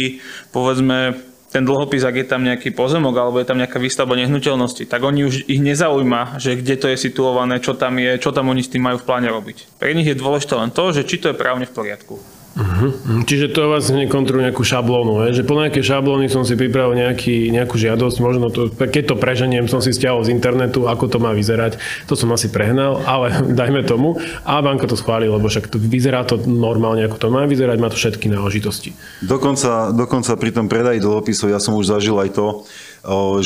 povedzme 0.55 1.19
ten 1.49 1.65
dlhopis, 1.65 2.05
ak 2.05 2.23
je 2.23 2.27
tam 2.29 2.45
nejaký 2.45 2.71
pozemok 2.77 3.17
alebo 3.17 3.41
je 3.41 3.49
tam 3.49 3.59
nejaká 3.59 3.81
výstavba 3.81 4.15
nehnuteľnosti, 4.21 4.85
tak 4.85 5.01
oni 5.01 5.25
už 5.25 5.49
ich 5.49 5.59
nezaujíma, 5.65 6.37
že 6.37 6.61
kde 6.61 6.77
to 6.77 6.87
je 6.93 6.97
situované, 7.01 7.59
čo 7.59 7.73
tam 7.73 7.97
je, 7.97 8.21
čo 8.21 8.31
tam 8.37 8.53
oni 8.53 8.61
s 8.61 8.71
tým 8.71 8.85
majú 8.85 9.01
v 9.01 9.09
pláne 9.09 9.33
robiť. 9.33 9.81
Pre 9.81 9.91
nich 9.97 10.07
je 10.07 10.15
dôležité 10.15 10.55
len 10.61 10.71
to, 10.71 10.93
že 10.93 11.09
či 11.09 11.17
to 11.19 11.33
je 11.33 11.41
právne 11.41 11.65
v 11.65 11.73
poriadku. 11.73 12.38
Uh-huh. 12.59 13.23
Čiže 13.23 13.55
to 13.55 13.71
vlastne 13.71 14.11
kontroluje 14.11 14.51
nejakú 14.51 14.67
šablónu, 14.67 15.31
je? 15.31 15.39
že 15.39 15.47
po 15.47 15.55
nejaké 15.55 15.79
šablóny 15.79 16.27
som 16.27 16.43
si 16.43 16.59
pripravil 16.59 16.99
nejaký, 16.99 17.55
nejakú 17.55 17.79
žiadosť, 17.79 18.17
možno 18.19 18.51
to, 18.51 18.67
keď 18.75 19.15
to 19.15 19.17
preženiem, 19.17 19.71
som 19.71 19.79
si 19.79 19.95
stiahol 19.95 20.27
z 20.27 20.35
internetu, 20.35 20.91
ako 20.91 21.07
to 21.07 21.19
má 21.23 21.31
vyzerať, 21.31 21.79
to 22.11 22.19
som 22.19 22.35
asi 22.35 22.51
prehnal, 22.51 22.99
ale 23.07 23.31
dajme 23.63 23.87
tomu 23.87 24.19
a 24.43 24.59
banka 24.59 24.91
to 24.91 24.99
schváli, 24.99 25.31
lebo 25.31 25.47
však 25.47 25.71
to 25.71 25.79
vyzerá 25.79 26.27
to 26.27 26.35
normálne, 26.51 27.07
ako 27.07 27.17
to 27.23 27.29
má 27.31 27.47
vyzerať, 27.47 27.79
má 27.79 27.95
to 27.95 28.01
všetky 28.01 28.27
náležitosti. 28.27 28.91
Dokonca, 29.23 29.95
dokonca 29.95 30.35
pri 30.35 30.51
tom 30.51 30.67
predaji 30.67 30.99
dlhopisov 30.99 31.55
ja 31.55 31.63
som 31.63 31.79
už 31.79 31.95
zažil 31.95 32.19
aj 32.19 32.35
to, 32.35 32.47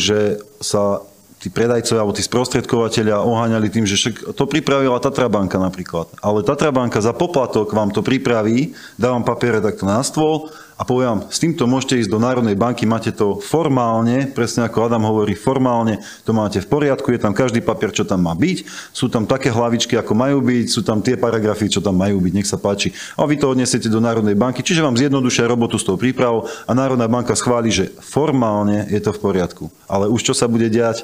že 0.00 0.41
sa 0.64 1.05
tí 1.42 1.50
predajcovia 1.50 2.06
alebo 2.06 2.14
tí 2.14 2.22
sprostredkovateľia 2.22 3.18
oháňali 3.18 3.66
tým, 3.66 3.82
že 3.82 3.98
však 3.98 4.38
to 4.38 4.44
pripravila 4.46 5.02
Tatra 5.02 5.26
banka 5.26 5.58
napríklad. 5.58 6.06
Ale 6.22 6.46
Tatra 6.46 6.70
banka 6.70 7.02
za 7.02 7.11
poplatok 7.11 7.75
vám 7.75 7.90
to 7.90 7.99
pripraví, 7.99 8.78
dá 8.94 9.11
vám 9.11 9.26
papiere 9.26 9.58
takto 9.58 9.82
na 9.82 9.99
stôl 10.06 10.54
a 10.78 10.87
poviem 10.87 11.26
s 11.26 11.42
týmto 11.42 11.66
môžete 11.66 11.99
ísť 12.06 12.11
do 12.11 12.22
Národnej 12.22 12.54
banky, 12.54 12.87
máte 12.87 13.11
to 13.11 13.42
formálne, 13.42 14.30
presne 14.30 14.70
ako 14.70 14.87
Adam 14.87 15.02
hovorí, 15.02 15.34
formálne 15.34 15.99
to 16.22 16.30
máte 16.30 16.62
v 16.62 16.70
poriadku, 16.70 17.11
je 17.11 17.18
tam 17.18 17.34
každý 17.34 17.58
papier, 17.58 17.90
čo 17.90 18.06
tam 18.06 18.22
má 18.22 18.38
byť, 18.38 18.62
sú 18.94 19.11
tam 19.11 19.26
také 19.26 19.50
hlavičky, 19.50 19.99
ako 19.99 20.14
majú 20.14 20.38
byť, 20.42 20.66
sú 20.70 20.87
tam 20.87 21.02
tie 21.02 21.18
paragrafy, 21.18 21.70
čo 21.70 21.82
tam 21.82 21.99
majú 21.99 22.22
byť, 22.22 22.32
nech 22.38 22.46
sa 22.46 22.58
páči. 22.58 22.94
A 23.18 23.26
vy 23.26 23.34
to 23.34 23.50
odnesiete 23.50 23.90
do 23.90 23.99
Národnej 23.99 24.38
banky, 24.38 24.62
čiže 24.62 24.82
vám 24.82 24.94
zjednodušia 24.94 25.50
robotu 25.50 25.75
s 25.75 25.87
tou 25.87 25.99
prípravou 25.99 26.46
a 26.66 26.72
Národná 26.75 27.11
banka 27.11 27.34
schváli, 27.34 27.75
že 27.75 27.90
formálne 27.99 28.87
je 28.90 28.99
to 29.02 29.11
v 29.11 29.22
poriadku. 29.22 29.64
Ale 29.90 30.06
už 30.06 30.22
čo 30.22 30.34
sa 30.34 30.46
bude 30.46 30.70
diať, 30.70 31.02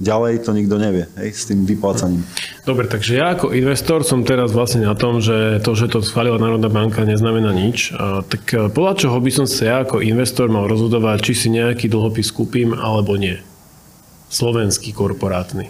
ďalej 0.00 0.48
to 0.48 0.56
nikto 0.56 0.80
nevie, 0.80 1.04
hej, 1.20 1.30
s 1.36 1.44
tým 1.44 1.68
vyplácaním. 1.68 2.24
Dobre, 2.64 2.88
takže 2.88 3.20
ja 3.20 3.36
ako 3.36 3.52
investor 3.52 4.00
som 4.00 4.24
teraz 4.24 4.50
vlastne 4.56 4.88
na 4.88 4.96
tom, 4.96 5.20
že 5.20 5.60
to, 5.60 5.76
že 5.76 5.92
to 5.92 6.00
schválila 6.00 6.40
Národná 6.40 6.72
banka, 6.72 7.04
neznamená 7.04 7.52
nič. 7.52 7.92
A, 7.92 8.24
tak 8.24 8.48
e, 8.56 8.72
podľa 8.72 8.94
čoho 8.96 9.16
by 9.20 9.30
som 9.30 9.44
sa 9.44 9.62
ja 9.68 9.76
ako 9.84 10.00
investor 10.00 10.48
mal 10.48 10.64
rozhodovať, 10.64 11.20
či 11.20 11.32
si 11.36 11.48
nejaký 11.52 11.92
dlhopis 11.92 12.32
kúpim 12.32 12.72
alebo 12.72 13.20
nie? 13.20 13.36
Slovenský 14.32 14.96
korporátny. 14.96 15.68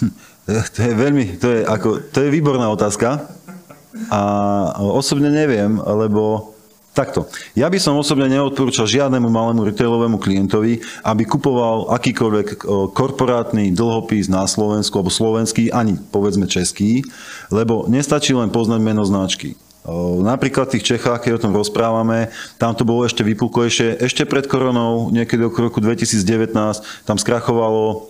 Hm, 0.00 0.12
to 0.74 0.78
je 0.80 0.92
veľmi, 0.96 1.24
to 1.36 1.46
je, 1.52 1.60
ako, 1.68 2.08
to 2.08 2.18
je 2.24 2.28
výborná 2.32 2.72
otázka. 2.72 3.28
A 4.10 4.20
osobne 4.80 5.30
neviem, 5.30 5.78
lebo 5.78 6.53
Takto. 6.94 7.26
Ja 7.58 7.66
by 7.66 7.78
som 7.82 7.98
osobne 7.98 8.30
neodporúčal 8.30 8.86
žiadnemu 8.86 9.26
malému 9.26 9.66
retailovému 9.66 10.22
klientovi, 10.22 10.78
aby 11.02 11.26
kupoval 11.26 11.90
akýkoľvek 11.90 12.62
korporátny 12.94 13.74
dlhopis 13.74 14.30
na 14.30 14.46
Slovensku 14.46 15.02
alebo 15.02 15.10
slovenský, 15.10 15.74
ani 15.74 15.98
povedzme 15.98 16.46
český, 16.46 17.02
lebo 17.50 17.90
nestačí 17.90 18.30
len 18.30 18.46
poznať 18.54 18.78
meno 18.78 19.02
značky. 19.02 19.58
Napríklad 20.24 20.72
v 20.72 20.80
tých 20.80 20.96
Čechách, 20.96 21.20
keď 21.20 21.36
o 21.36 21.42
tom 21.44 21.52
rozprávame, 21.52 22.32
tam 22.56 22.72
to 22.72 22.88
bolo 22.88 23.04
ešte 23.04 23.20
vypukojšie. 23.20 24.00
Ešte 24.00 24.24
pred 24.24 24.48
koronou, 24.48 25.12
niekedy 25.12 25.44
okolo 25.44 25.68
roku 25.68 25.84
2019, 25.84 26.56
tam 27.04 27.16
skrachovalo 27.20 28.08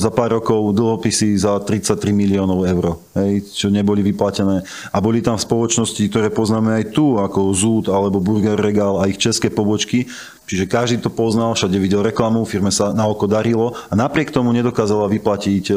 za 0.00 0.08
pár 0.08 0.40
rokov 0.40 0.72
dlhopisy 0.72 1.36
za 1.36 1.60
33 1.60 2.16
miliónov 2.16 2.64
eur, 2.64 2.96
hej, 3.20 3.44
čo 3.44 3.68
neboli 3.68 4.00
vyplatené. 4.00 4.64
A 4.88 5.04
boli 5.04 5.20
tam 5.20 5.36
spoločnosti, 5.36 6.00
ktoré 6.08 6.32
poznáme 6.32 6.80
aj 6.80 6.96
tu, 6.96 7.20
ako 7.20 7.52
Zúd 7.52 7.92
alebo 7.92 8.16
Burger 8.16 8.56
Regal 8.56 8.96
a 8.96 9.04
ich 9.04 9.20
české 9.20 9.52
pobočky, 9.52 10.08
Čiže 10.42 10.68
každý 10.68 10.96
to 11.00 11.08
poznal, 11.08 11.54
všade 11.54 11.78
videl 11.78 12.02
reklamu, 12.02 12.44
firme 12.44 12.74
sa 12.74 12.90
na 12.92 13.06
oko 13.06 13.30
darilo 13.30 13.78
a 13.88 13.94
napriek 13.94 14.34
tomu 14.34 14.50
nedokázala 14.50 15.06
vyplatiť 15.08 15.70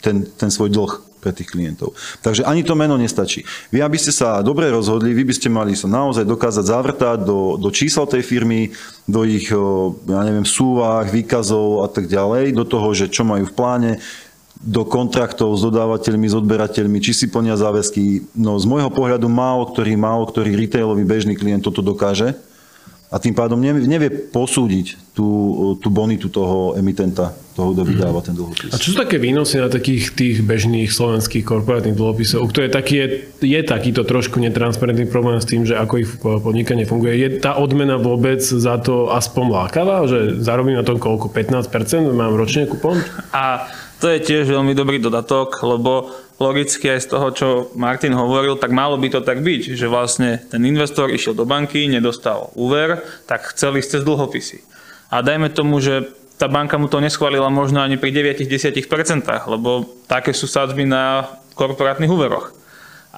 ten, 0.00 0.22
ten 0.38 0.48
svoj 0.48 0.70
dlh 0.70 1.07
pre 1.18 1.34
tých 1.34 1.50
klientov. 1.50 1.92
Takže 2.22 2.46
ani 2.46 2.62
to 2.62 2.78
meno 2.78 2.94
nestačí. 2.94 3.42
Vy, 3.74 3.82
aby 3.82 3.98
ste 3.98 4.14
sa 4.14 4.40
dobre 4.40 4.70
rozhodli, 4.70 5.12
vy 5.12 5.26
by 5.26 5.34
ste 5.34 5.50
mali 5.50 5.74
sa 5.74 5.90
naozaj 5.90 6.24
dokázať 6.24 6.64
zavrtať 6.64 7.18
do, 7.26 7.58
do 7.58 7.68
čísel 7.74 8.06
tej 8.06 8.22
firmy, 8.22 8.70
do 9.04 9.26
ich, 9.26 9.50
ja 10.06 10.22
neviem, 10.24 10.46
súvah, 10.46 11.04
výkazov 11.04 11.84
a 11.84 11.88
tak 11.90 12.06
ďalej, 12.06 12.54
do 12.54 12.64
toho, 12.64 12.88
že 12.94 13.10
čo 13.10 13.26
majú 13.26 13.44
v 13.46 13.54
pláne, 13.54 13.92
do 14.58 14.82
kontraktov 14.82 15.54
s 15.54 15.62
dodávateľmi, 15.62 16.26
s 16.26 16.34
odberateľmi, 16.34 16.98
či 16.98 17.14
si 17.14 17.26
plnia 17.30 17.54
záväzky. 17.54 18.26
No 18.34 18.58
z 18.58 18.66
môjho 18.66 18.90
pohľadu 18.90 19.30
málo 19.30 19.70
ktorý, 19.70 19.94
málo 19.94 20.26
ktorý 20.26 20.58
retailový 20.58 21.06
bežný 21.06 21.38
klient 21.38 21.62
toto 21.62 21.78
dokáže 21.78 22.34
a 23.08 23.16
tým 23.16 23.32
pádom 23.32 23.56
nevie, 23.56 23.88
nevie 23.88 24.12
posúdiť 24.12 25.16
tú, 25.16 25.28
tú 25.80 25.88
bonitu 25.88 26.28
toho 26.28 26.76
emitenta, 26.76 27.32
toho, 27.56 27.72
kto 27.72 27.82
vydáva 27.88 28.20
ten 28.20 28.36
dlhopis. 28.36 28.70
A 28.70 28.76
čo 28.76 28.92
sú 28.92 28.96
také 29.00 29.16
výnosy 29.16 29.58
na 29.58 29.72
takých 29.72 30.12
tých 30.12 30.36
bežných 30.44 30.92
slovenských 30.92 31.42
korporátnych 31.42 31.96
dlhopisov, 31.96 32.44
ktoré 32.52 32.68
taký 32.68 32.94
je, 33.00 33.06
je 33.42 33.60
takýto 33.64 34.04
trošku 34.04 34.36
netransparentný 34.44 35.08
problém 35.08 35.40
s 35.40 35.48
tým, 35.48 35.64
že 35.64 35.74
ako 35.74 35.94
ich 35.98 36.10
podnikanie 36.20 36.84
funguje. 36.84 37.16
Je 37.16 37.40
tá 37.40 37.56
odmena 37.56 37.96
vôbec 37.96 38.44
za 38.44 38.76
to 38.76 39.08
aspoň 39.08 39.44
lákavá, 39.56 40.04
že 40.04 40.44
zarobím 40.44 40.76
na 40.76 40.84
tom 40.84 41.00
koľko? 41.00 41.32
15%? 41.32 42.12
Mám 42.12 42.36
ročne 42.36 42.68
kupón? 42.68 43.00
A 43.32 43.72
to 43.98 44.06
je 44.14 44.18
tiež 44.22 44.46
veľmi 44.46 44.78
dobrý 44.78 45.02
dodatok, 45.02 45.58
lebo 45.66 46.10
logicky 46.38 46.86
aj 46.94 47.00
z 47.02 47.08
toho, 47.10 47.26
čo 47.34 47.48
Martin 47.74 48.14
hovoril, 48.14 48.54
tak 48.54 48.70
malo 48.70 48.94
by 48.94 49.10
to 49.10 49.20
tak 49.26 49.42
byť, 49.42 49.74
že 49.74 49.90
vlastne 49.90 50.38
ten 50.46 50.62
investor 50.62 51.10
išiel 51.10 51.34
do 51.34 51.42
banky, 51.42 51.90
nedostal 51.90 52.54
úver, 52.54 53.02
tak 53.26 53.50
chcel 53.50 53.74
ísť 53.78 53.98
cez 53.98 54.02
dlhopisy. 54.06 54.62
A 55.10 55.18
dajme 55.24 55.50
tomu, 55.50 55.82
že 55.82 56.14
tá 56.38 56.46
banka 56.46 56.78
mu 56.78 56.86
to 56.86 57.02
neschválila 57.02 57.50
možno 57.50 57.82
ani 57.82 57.98
pri 57.98 58.14
9-10%, 58.14 59.26
lebo 59.50 59.82
také 60.06 60.30
sú 60.30 60.46
sadzby 60.46 60.86
na 60.86 61.26
korporátnych 61.58 62.06
úveroch. 62.06 62.57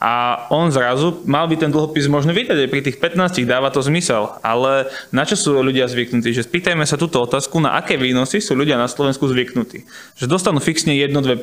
A 0.01 0.49
on 0.49 0.73
zrazu 0.73 1.21
mal 1.29 1.45
by 1.45 1.61
ten 1.61 1.69
dlhopis 1.69 2.09
možno 2.09 2.33
vydať 2.33 2.57
aj 2.57 2.71
pri 2.73 2.81
tých 2.81 2.97
15, 2.97 3.45
dáva 3.45 3.69
to 3.69 3.85
zmysel. 3.85 4.33
Ale 4.41 4.89
na 5.13 5.29
čo 5.29 5.37
sú 5.37 5.61
ľudia 5.61 5.93
zvyknutí? 5.93 6.33
Že 6.33 6.49
spýtajme 6.49 6.89
sa 6.89 6.97
túto 6.97 7.21
otázku, 7.21 7.61
na 7.61 7.77
aké 7.77 8.01
výnosy 8.01 8.41
sú 8.41 8.57
ľudia 8.57 8.81
na 8.81 8.89
Slovensku 8.89 9.29
zvyknutí. 9.29 9.85
Že 10.17 10.25
dostanú 10.25 10.57
fixne 10.57 10.97
1-2% 10.97 11.37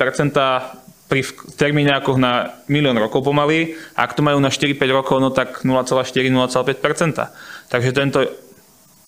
pri 1.08 1.24
termíňákoch 1.56 2.20
na 2.20 2.60
milión 2.68 3.00
rokov 3.00 3.24
pomaly, 3.24 3.80
ak 3.96 4.18
to 4.18 4.26
majú 4.26 4.42
na 4.44 4.52
4-5 4.52 4.76
rokov, 4.92 5.22
no 5.22 5.32
tak 5.32 5.64
0,4-0,5%. 5.64 7.72
Takže 7.72 7.90
tento, 7.96 8.28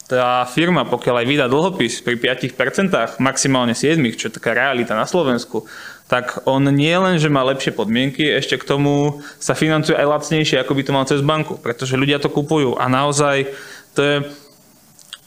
tá 0.10 0.42
firma, 0.50 0.90
pokiaľ 0.90 1.22
aj 1.22 1.28
vydá 1.30 1.46
dlhopis 1.46 2.02
pri 2.02 2.18
5%, 2.18 3.22
maximálne 3.22 3.78
7%, 3.78 4.18
čo 4.18 4.34
je 4.34 4.42
taká 4.42 4.58
realita 4.58 4.98
na 4.98 5.06
Slovensku, 5.06 5.70
tak 6.10 6.42
on 6.50 6.66
nie 6.74 6.98
len, 6.98 7.22
že 7.22 7.30
má 7.30 7.46
lepšie 7.46 7.78
podmienky, 7.78 8.26
ešte 8.26 8.58
k 8.58 8.66
tomu 8.66 9.22
sa 9.38 9.54
financuje 9.54 9.94
aj 9.94 10.10
lacnejšie, 10.10 10.58
ako 10.66 10.74
by 10.74 10.82
to 10.82 10.96
mal 10.98 11.06
cez 11.06 11.22
banku, 11.22 11.62
pretože 11.62 11.94
ľudia 11.94 12.18
to 12.18 12.34
kupujú 12.34 12.74
a 12.82 12.90
naozaj 12.90 13.54
to 13.94 14.02
je 14.02 14.16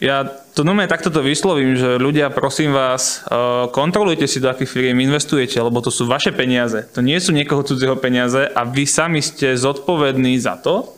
ja 0.02 0.26
to 0.26 0.66
normálne 0.66 0.90
takto 0.90 1.14
to 1.14 1.22
vyslovím, 1.22 1.78
že 1.78 1.94
ľudia, 1.94 2.34
prosím 2.34 2.74
vás, 2.74 3.22
eh, 3.22 3.70
kontrolujte 3.70 4.26
si, 4.26 4.42
do 4.42 4.50
akých 4.50 4.66
firiem 4.66 4.98
investujete, 4.98 5.62
lebo 5.62 5.78
to 5.78 5.94
sú 5.94 6.10
vaše 6.10 6.34
peniaze. 6.34 6.90
To 6.98 7.06
nie 7.06 7.22
sú 7.22 7.30
niekoho 7.30 7.62
cudzieho 7.62 7.94
peniaze 7.94 8.50
a 8.50 8.66
vy 8.66 8.82
sami 8.82 9.22
ste 9.22 9.54
zodpovední 9.54 10.34
za 10.42 10.58
to, 10.58 10.90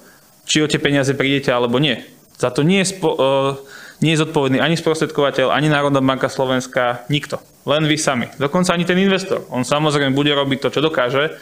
či 0.48 0.64
o 0.64 0.70
tie 0.72 0.80
peniaze 0.80 1.12
prídete 1.12 1.52
alebo 1.52 1.76
nie. 1.76 2.13
Za 2.34 2.50
to 2.50 2.66
nie 2.66 2.82
je, 2.82 2.92
spo, 2.94 3.10
uh, 3.14 3.54
nie 4.02 4.14
je 4.14 4.22
zodpovedný 4.26 4.58
ani 4.58 4.74
sprostredkovateľ, 4.74 5.54
ani 5.54 5.70
Národná 5.70 6.02
banka 6.02 6.26
Slovenska, 6.26 7.06
nikto. 7.08 7.38
Len 7.64 7.88
vy 7.88 7.96
sami. 7.96 8.28
Dokonca 8.36 8.76
ani 8.76 8.84
ten 8.84 9.00
investor. 9.00 9.48
On 9.48 9.64
samozrejme 9.64 10.12
bude 10.12 10.34
robiť 10.34 10.58
to, 10.60 10.68
čo 10.68 10.80
dokáže, 10.84 11.32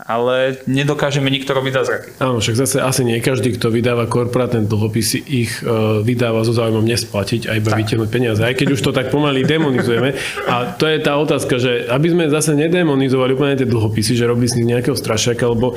ale 0.00 0.56
nedokážeme 0.64 1.28
nikto 1.28 1.52
robiť 1.52 1.72
zázraky. 1.76 2.08
Áno, 2.24 2.40
však 2.40 2.56
zase 2.56 2.76
asi 2.80 3.04
nie 3.04 3.20
každý, 3.20 3.56
kto 3.56 3.68
vydáva 3.68 4.08
korporátne 4.08 4.64
dlhopisy, 4.64 5.20
ich 5.28 5.60
uh, 5.60 6.00
vydáva 6.00 6.40
so 6.44 6.56
záujmom 6.56 6.84
nesplatiť 6.84 7.52
a 7.52 7.60
iba 7.60 7.76
vytiahnuť 7.76 8.08
peniaze. 8.08 8.40
Aj 8.40 8.56
keď 8.56 8.76
už 8.76 8.80
to 8.80 8.96
tak 8.96 9.12
pomaly 9.12 9.44
demonizujeme. 9.44 10.16
A 10.48 10.72
to 10.76 10.88
je 10.88 10.98
tá 11.04 11.20
otázka, 11.20 11.60
že 11.60 11.84
aby 11.88 12.16
sme 12.16 12.24
zase 12.32 12.56
nedemonizovali 12.56 13.36
úplne 13.36 13.60
tie 13.60 13.68
dlhopisy, 13.68 14.16
že 14.16 14.24
robili 14.24 14.48
z 14.48 14.56
nich 14.60 14.68
nejakého 14.72 14.96
strašiaka, 14.96 15.44
lebo 15.52 15.76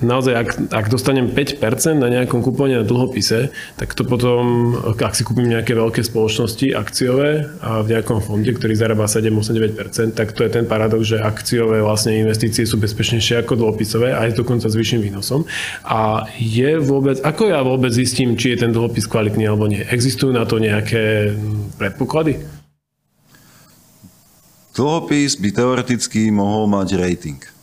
naozaj, 0.00 0.34
ak, 0.34 0.48
ak 0.72 0.86
dostanem 0.90 1.30
5% 1.30 1.60
na 2.00 2.10
nejakom 2.10 2.42
kupóne 2.42 2.80
na 2.80 2.84
dlhopise, 2.86 3.54
tak 3.78 3.94
to 3.94 4.02
potom, 4.02 4.74
ak 4.98 5.14
si 5.14 5.22
kúpim 5.22 5.46
nejaké 5.46 5.76
veľké 5.76 6.02
spoločnosti 6.02 6.74
akciové 6.74 7.46
a 7.62 7.84
v 7.84 7.94
nejakom 7.94 8.18
fonde, 8.18 8.50
ktorý 8.50 8.74
zarába 8.74 9.06
7-8-9%, 9.06 10.16
tak 10.18 10.34
to 10.34 10.42
je 10.42 10.50
ten 10.50 10.64
paradox, 10.66 11.14
že 11.14 11.22
akciové 11.22 11.84
vlastne 11.84 12.18
investície 12.18 12.66
sú 12.66 12.80
bezpečnejšie 12.82 13.44
ako 13.44 13.60
dlhopisové, 13.60 14.16
aj 14.16 14.34
dokonca 14.34 14.66
s 14.66 14.74
vyšším 14.74 15.06
výnosom. 15.06 15.46
A 15.86 16.26
je 16.34 16.80
vôbec, 16.82 17.22
ako 17.22 17.52
ja 17.52 17.60
vôbec 17.62 17.94
zistím, 17.94 18.34
či 18.34 18.56
je 18.56 18.66
ten 18.66 18.72
dlhopis 18.74 19.06
kvalitný 19.06 19.46
alebo 19.46 19.70
nie? 19.70 19.84
Existujú 19.86 20.34
na 20.34 20.48
to 20.48 20.58
nejaké 20.58 21.34
predpoklady? 21.78 22.42
Dlhopis 24.74 25.38
by 25.38 25.54
teoreticky 25.54 26.34
mohol 26.34 26.66
mať 26.66 26.98
rating. 26.98 27.53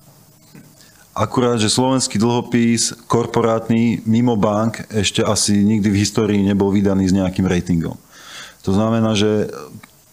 Akurát, 1.12 1.60
že 1.60 1.68
slovenský 1.68 2.16
dlhopis 2.16 2.96
korporátny 3.04 4.00
mimo 4.08 4.40
bank 4.40 4.88
ešte 4.88 5.20
asi 5.20 5.60
nikdy 5.60 5.92
v 5.92 6.00
histórii 6.00 6.40
nebol 6.40 6.72
vydaný 6.72 7.12
s 7.12 7.16
nejakým 7.16 7.44
ratingom. 7.44 8.00
To 8.64 8.72
znamená, 8.72 9.12
že 9.12 9.52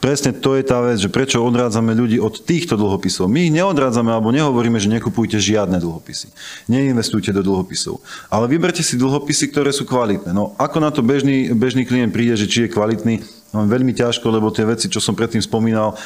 presne 0.02 0.34
to 0.34 0.58
je 0.58 0.66
tá 0.66 0.82
vec, 0.82 0.98
že 0.98 1.06
prečo 1.06 1.38
odrádzame 1.38 1.94
ľudí 1.94 2.18
od 2.18 2.42
týchto 2.42 2.74
dlhopisov. 2.74 3.30
My 3.30 3.46
ich 3.46 3.54
neodrádzame 3.54 4.10
alebo 4.10 4.34
nehovoríme, 4.34 4.82
že 4.82 4.90
nekupujte 4.90 5.38
žiadne 5.38 5.78
dlhopisy. 5.78 6.34
Neinvestujte 6.66 7.30
do 7.30 7.46
dlhopisov. 7.46 8.02
Ale 8.26 8.50
vyberte 8.50 8.82
si 8.82 8.98
dlhopisy, 8.98 9.54
ktoré 9.54 9.70
sú 9.70 9.86
kvalitné. 9.86 10.34
No 10.34 10.58
ako 10.58 10.82
na 10.82 10.90
to 10.90 11.06
bežný, 11.06 11.54
bežný 11.54 11.86
klient 11.86 12.10
príde, 12.10 12.34
že 12.34 12.50
či 12.50 12.66
je 12.66 12.74
kvalitný, 12.74 13.22
veľmi 13.52 13.94
ťažko, 13.96 14.28
lebo 14.28 14.52
tie 14.52 14.66
veci, 14.68 14.90
čo 14.92 15.00
som 15.00 15.16
predtým 15.16 15.40
spomínal, 15.40 15.96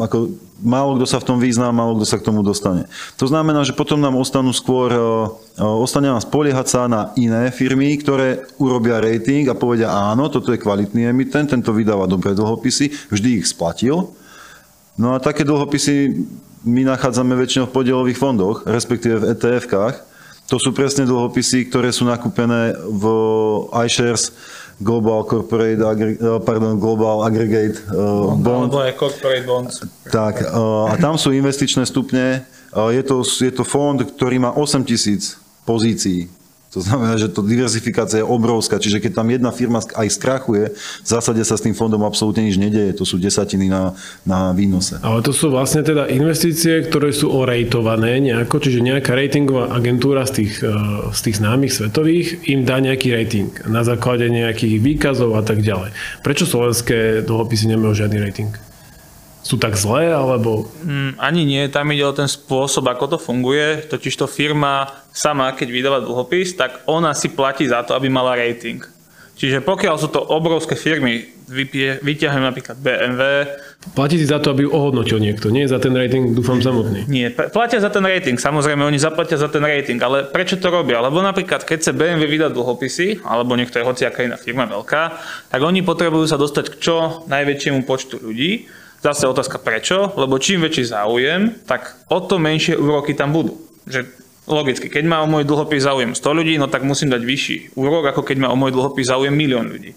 ako 0.00 0.32
málo 0.64 0.96
kto 0.96 1.06
sa 1.06 1.20
v 1.20 1.28
tom 1.28 1.38
význá, 1.38 1.68
málo 1.74 1.98
kto 2.00 2.06
sa 2.08 2.16
k 2.16 2.26
tomu 2.26 2.40
dostane. 2.40 2.88
To 3.20 3.28
znamená, 3.28 3.62
že 3.66 3.76
potom 3.76 4.00
nám 4.00 4.16
ostanú 4.16 4.54
skôr, 4.56 4.88
e, 4.90 4.98
e, 4.98 5.62
ostane 5.62 6.08
nám 6.08 6.24
spoliehať 6.24 6.66
sa 6.66 6.80
na 6.88 7.12
iné 7.20 7.52
firmy, 7.52 7.94
ktoré 8.00 8.48
urobia 8.56 9.02
rating 9.02 9.46
a 9.50 9.58
povedia 9.58 9.92
áno, 9.92 10.32
toto 10.32 10.50
je 10.54 10.62
kvalitný 10.62 11.10
emitent, 11.10 11.52
tento 11.52 11.74
vydáva 11.76 12.08
dobré 12.08 12.32
dlhopisy, 12.32 13.12
vždy 13.12 13.44
ich 13.44 13.46
splatil. 13.50 14.14
No 14.96 15.12
a 15.12 15.20
také 15.20 15.42
dlhopisy 15.42 16.24
my 16.64 16.82
nachádzame 16.96 17.36
väčšinou 17.36 17.68
v 17.68 17.76
podielových 17.76 18.18
fondoch, 18.18 18.64
respektíve 18.64 19.20
v 19.20 19.36
ETF-kách. 19.36 19.96
To 20.48 20.56
sú 20.60 20.76
presne 20.76 21.08
dlhopisy, 21.08 21.72
ktoré 21.72 21.88
sú 21.88 22.04
nakúpené 22.04 22.76
v 22.76 23.04
iShares, 23.84 24.32
Global 24.82 25.22
Corporate, 25.24 25.78
eh, 25.78 26.40
pardon, 26.42 26.74
Global 26.78 27.22
Aggregate 27.22 27.78
uh, 27.94 28.34
Bond. 28.34 28.74
Alebo 28.74 28.82
aj 28.82 28.94
Corporate 28.98 29.46
Bonds. 29.46 29.74
Tak, 30.10 30.50
uh, 30.50 30.90
a 30.90 30.98
tam 30.98 31.14
sú 31.14 31.30
investičné 31.30 31.86
stupne. 31.86 32.42
Uh, 32.74 32.90
je, 32.90 33.02
to, 33.06 33.22
je 33.22 33.52
to 33.54 33.62
fond, 33.62 33.98
ktorý 33.98 34.42
má 34.42 34.50
8 34.50 34.82
tisíc 34.82 35.38
pozícií 35.62 36.26
to 36.74 36.82
znamená, 36.82 37.14
že 37.14 37.30
to 37.30 37.46
diverzifikácia 37.46 38.18
je 38.18 38.26
obrovská, 38.26 38.82
čiže 38.82 38.98
keď 38.98 39.22
tam 39.22 39.30
jedna 39.30 39.54
firma 39.54 39.78
aj 39.78 40.08
skrachuje, 40.10 40.74
v 40.74 41.06
zásade 41.06 41.38
sa 41.46 41.54
s 41.54 41.62
tým 41.62 41.70
fondom 41.70 42.02
absolútne 42.02 42.42
nič 42.42 42.58
nedeje, 42.58 42.98
to 42.98 43.06
sú 43.06 43.22
desatiny 43.22 43.70
na, 43.70 43.94
na 44.26 44.50
výnose. 44.50 44.98
Ale 44.98 45.22
to 45.22 45.30
sú 45.30 45.54
vlastne 45.54 45.86
teda 45.86 46.10
investície, 46.10 46.82
ktoré 46.82 47.14
sú 47.14 47.30
orejtované 47.30 48.18
nejako, 48.18 48.58
čiže 48.58 48.82
nejaká 48.82 49.14
ratingová 49.14 49.70
agentúra 49.70 50.26
z 50.26 50.42
tých, 50.42 50.66
eh, 50.66 50.74
z 51.14 51.20
tých 51.30 51.38
známych 51.38 51.70
svetových 51.70 52.50
im 52.50 52.66
dá 52.66 52.82
nejaký 52.82 53.14
rating 53.14 53.54
na 53.70 53.86
základe 53.86 54.26
nejakých 54.26 54.82
výkazov 54.82 55.38
a 55.38 55.46
tak 55.46 55.62
ďalej. 55.62 55.94
Prečo 56.26 56.42
slovenské 56.42 57.22
dlhopisy 57.22 57.70
nemajú 57.70 57.94
žiadny 57.94 58.18
rating? 58.18 58.73
Sú 59.44 59.60
tak 59.60 59.76
zlé, 59.76 60.08
alebo... 60.08 60.64
Mm, 60.80 61.20
ani 61.20 61.44
nie, 61.44 61.62
tam 61.68 61.92
ide 61.92 62.08
o 62.08 62.16
ten 62.16 62.24
spôsob, 62.24 62.88
ako 62.88 63.14
to 63.14 63.18
funguje. 63.20 63.84
Totiž 63.84 64.16
to 64.16 64.24
firma 64.24 64.88
sama, 65.12 65.52
keď 65.52 65.68
vydáva 65.68 66.00
dlhopis, 66.00 66.56
tak 66.56 66.80
ona 66.88 67.12
si 67.12 67.28
platí 67.28 67.68
za 67.68 67.84
to, 67.84 67.92
aby 67.92 68.08
mala 68.08 68.40
rating. 68.40 68.80
Čiže 69.34 69.60
pokiaľ 69.66 69.94
sú 70.00 70.08
to 70.08 70.22
obrovské 70.22 70.78
firmy, 70.78 71.26
vyťahujem 72.00 72.44
napríklad 72.46 72.78
BMW. 72.78 73.50
Platí 73.92 74.16
si 74.16 74.30
za 74.30 74.40
to, 74.40 74.54
aby 74.54 74.64
ju 74.64 74.70
ohodnotil 74.72 75.20
niekto, 75.20 75.52
nie 75.52 75.68
za 75.68 75.76
ten 75.76 75.92
rating, 75.92 76.32
dúfam, 76.32 76.62
samotný. 76.62 77.04
Nie, 77.10 77.28
platia 77.34 77.82
za 77.82 77.90
ten 77.90 78.06
rating, 78.06 78.40
samozrejme, 78.40 78.80
oni 78.80 78.96
zaplatia 78.96 79.36
za 79.36 79.50
ten 79.52 79.60
rating, 79.60 80.00
ale 80.00 80.24
prečo 80.24 80.56
to 80.56 80.72
robia? 80.72 81.02
Lebo 81.02 81.20
napríklad, 81.20 81.66
keď 81.66 81.78
sa 81.84 81.92
BMW 81.92 82.30
vydá 82.30 82.48
dlhopisy, 82.48 83.26
alebo 83.26 83.58
niekto 83.58 83.76
je 83.76 83.84
hociaká 83.84 84.24
iná 84.24 84.40
firma 84.40 84.64
veľká, 84.64 85.02
tak 85.50 85.60
oni 85.60 85.84
potrebujú 85.84 86.24
sa 86.24 86.40
dostať 86.40 86.72
k 86.72 86.76
čo 86.80 86.96
najväčšiemu 87.28 87.84
počtu 87.84 88.22
ľudí. 88.22 88.70
Zase 89.04 89.28
otázka 89.28 89.60
prečo, 89.60 90.16
lebo 90.16 90.40
čím 90.40 90.64
väčší 90.64 90.88
záujem, 90.88 91.60
tak 91.68 92.08
o 92.08 92.24
to 92.24 92.40
menšie 92.40 92.72
úroky 92.72 93.12
tam 93.12 93.36
budú. 93.36 93.52
Že 93.84 94.08
logicky, 94.48 94.88
keď 94.88 95.04
má 95.04 95.20
o 95.20 95.28
môj 95.28 95.44
dlhopis 95.44 95.84
záujem 95.84 96.16
100 96.16 96.24
ľudí, 96.24 96.56
no 96.56 96.72
tak 96.72 96.88
musím 96.88 97.12
dať 97.12 97.20
vyšší 97.20 97.56
úrok, 97.76 98.08
ako 98.08 98.24
keď 98.24 98.36
má 98.40 98.48
o 98.48 98.56
môj 98.56 98.72
dlhopis 98.72 99.12
záujem 99.12 99.36
milión 99.36 99.68
ľudí. 99.68 99.92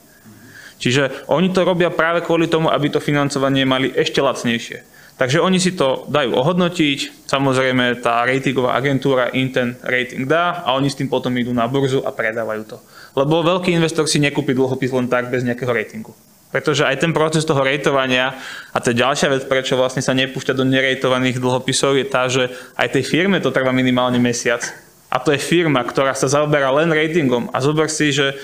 Čiže 0.83 1.23
oni 1.31 1.55
to 1.55 1.63
robia 1.63 1.87
práve 1.87 2.19
kvôli 2.19 2.51
tomu, 2.51 2.67
aby 2.67 2.91
to 2.91 2.99
financovanie 2.99 3.63
mali 3.63 3.95
ešte 3.95 4.19
lacnejšie. 4.19 4.83
Takže 5.17 5.39
oni 5.39 5.57
si 5.57 5.73
to 5.73 6.05
dajú 6.11 6.35
ohodnotiť, 6.35 7.25
samozrejme 7.31 8.03
tá 8.03 8.27
ratingová 8.27 8.75
agentúra 8.75 9.33
im 9.33 9.49
ten 9.49 9.79
rating 9.87 10.29
dá 10.29 10.61
a 10.61 10.75
oni 10.75 10.91
s 10.91 10.99
tým 10.99 11.07
potom 11.07 11.31
idú 11.33 11.55
na 11.55 11.65
burzu 11.65 12.03
a 12.03 12.11
predávajú 12.11 12.63
to. 12.69 12.77
Lebo 13.17 13.39
veľký 13.39 13.71
investor 13.71 14.05
si 14.05 14.19
nekúpi 14.19 14.51
dlhopis 14.53 14.93
len 14.93 15.07
tak 15.07 15.33
bez 15.33 15.41
nejakého 15.41 15.73
ratingu. 15.73 16.13
Pretože 16.47 16.87
aj 16.87 17.03
ten 17.03 17.11
proces 17.11 17.43
toho 17.43 17.59
rejtovania, 17.59 18.31
a 18.71 18.77
to 18.79 18.95
je 18.95 19.03
ďalšia 19.03 19.27
vec, 19.27 19.43
prečo 19.51 19.75
vlastne 19.75 19.99
sa 19.99 20.15
nepúšťa 20.15 20.55
do 20.55 20.63
nerejtovaných 20.63 21.43
dlhopisov, 21.43 21.99
je 21.99 22.05
tá, 22.07 22.31
že 22.31 22.47
aj 22.79 22.95
tej 22.95 23.03
firme 23.03 23.43
to 23.43 23.51
trvá 23.51 23.75
minimálne 23.75 24.15
mesiac. 24.15 24.63
A 25.11 25.19
to 25.19 25.35
je 25.35 25.39
firma, 25.39 25.83
ktorá 25.83 26.15
sa 26.15 26.31
zaoberá 26.31 26.71
len 26.71 26.91
ratingom. 26.91 27.51
A 27.51 27.59
zober 27.59 27.91
si, 27.91 28.15
že 28.15 28.35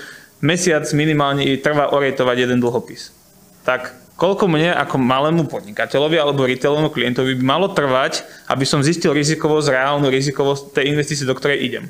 mesiac 0.44 0.84
minimálne 0.92 1.44
trvá 1.60 1.96
orientovať 1.96 2.36
jeden 2.44 2.60
dlhopis. 2.60 3.12
Tak 3.64 3.92
koľko 4.20 4.52
mne 4.52 4.76
ako 4.76 5.00
malému 5.00 5.48
podnikateľovi 5.48 6.16
alebo 6.20 6.44
retailovému 6.44 6.92
klientovi 6.92 7.40
by 7.40 7.44
malo 7.44 7.72
trvať, 7.72 8.20
aby 8.52 8.64
som 8.68 8.84
zistil 8.84 9.16
rizikovosť, 9.16 9.72
reálnu 9.72 10.12
rizikovosť 10.12 10.76
tej 10.76 10.92
investície, 10.92 11.24
do 11.24 11.32
ktorej 11.32 11.64
idem. 11.64 11.84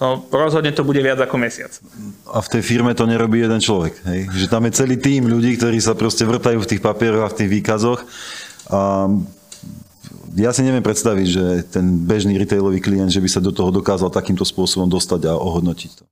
No 0.00 0.24
rozhodne 0.32 0.72
to 0.72 0.80
bude 0.80 0.96
viac 1.04 1.20
ako 1.20 1.36
mesiac. 1.36 1.76
A 2.24 2.40
v 2.40 2.48
tej 2.56 2.62
firme 2.64 2.96
to 2.96 3.04
nerobí 3.04 3.44
jeden 3.44 3.60
človek. 3.60 4.00
Hej? 4.08 4.32
Že 4.32 4.46
tam 4.48 4.64
je 4.64 4.72
celý 4.72 4.96
tým 4.96 5.28
ľudí, 5.28 5.60
ktorí 5.60 5.76
sa 5.76 5.92
proste 5.92 6.24
vrtajú 6.24 6.56
v 6.56 6.70
tých 6.72 6.80
papieroch 6.80 7.28
a 7.28 7.32
v 7.32 7.36
tých 7.36 7.52
výkazoch. 7.60 8.00
A 8.72 9.12
ja 10.40 10.56
si 10.56 10.64
neviem 10.64 10.80
predstaviť, 10.80 11.26
že 11.28 11.44
ten 11.68 12.00
bežný 12.06 12.40
retailový 12.40 12.80
klient, 12.80 13.12
že 13.12 13.20
by 13.20 13.28
sa 13.28 13.44
do 13.44 13.52
toho 13.52 13.68
dokázal 13.68 14.08
takýmto 14.08 14.48
spôsobom 14.48 14.88
dostať 14.88 15.28
a 15.28 15.36
ohodnotiť 15.36 15.90
to. 16.00 16.08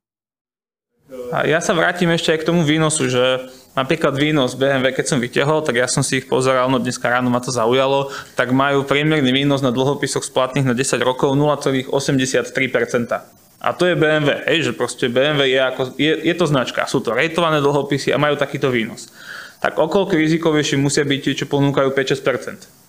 A 1.29 1.45
ja 1.45 1.61
sa 1.61 1.77
vrátim 1.77 2.09
ešte 2.09 2.33
aj 2.33 2.41
k 2.41 2.47
tomu 2.49 2.65
výnosu, 2.65 3.09
že 3.09 3.49
napríklad 3.77 4.17
výnos 4.17 4.57
BMW, 4.57 4.93
keď 4.93 5.05
som 5.13 5.19
vyťahol, 5.21 5.61
tak 5.61 5.77
ja 5.77 5.85
som 5.85 6.01
si 6.01 6.17
ich 6.21 6.29
pozeral, 6.29 6.69
no 6.73 6.81
dneska 6.81 7.05
ráno 7.05 7.29
ma 7.29 7.37
to 7.37 7.53
zaujalo, 7.53 8.09
tak 8.33 8.49
majú 8.49 8.81
priemerný 8.81 9.29
výnos 9.29 9.61
na 9.61 9.69
dlhopisoch 9.69 10.25
splatných 10.25 10.65
na 10.65 10.73
10 10.73 10.97
rokov 11.05 11.37
0,83%. 11.37 13.13
A 13.59 13.75
to 13.75 13.83
je 13.83 13.99
BMW, 13.99 14.39
hej, 14.47 14.71
že 14.71 14.73
proste 14.75 15.11
BMW 15.11 15.51
je, 15.51 15.59
ako, 15.59 15.81
je, 15.99 16.13
je 16.31 16.35
to 16.35 16.45
značka, 16.47 16.87
sú 16.87 17.03
to 17.03 17.11
rejtované 17.11 17.59
dlhopisy 17.59 18.15
a 18.15 18.21
majú 18.21 18.39
takýto 18.39 18.71
výnos. 18.71 19.11
Tak 19.59 19.75
okolko 19.75 20.15
rizikovejšie 20.15 20.79
musia 20.79 21.03
byť 21.03 21.19
tie, 21.19 21.33
čo 21.43 21.45
ponúkajú 21.51 21.91
5-6%. 21.91 22.79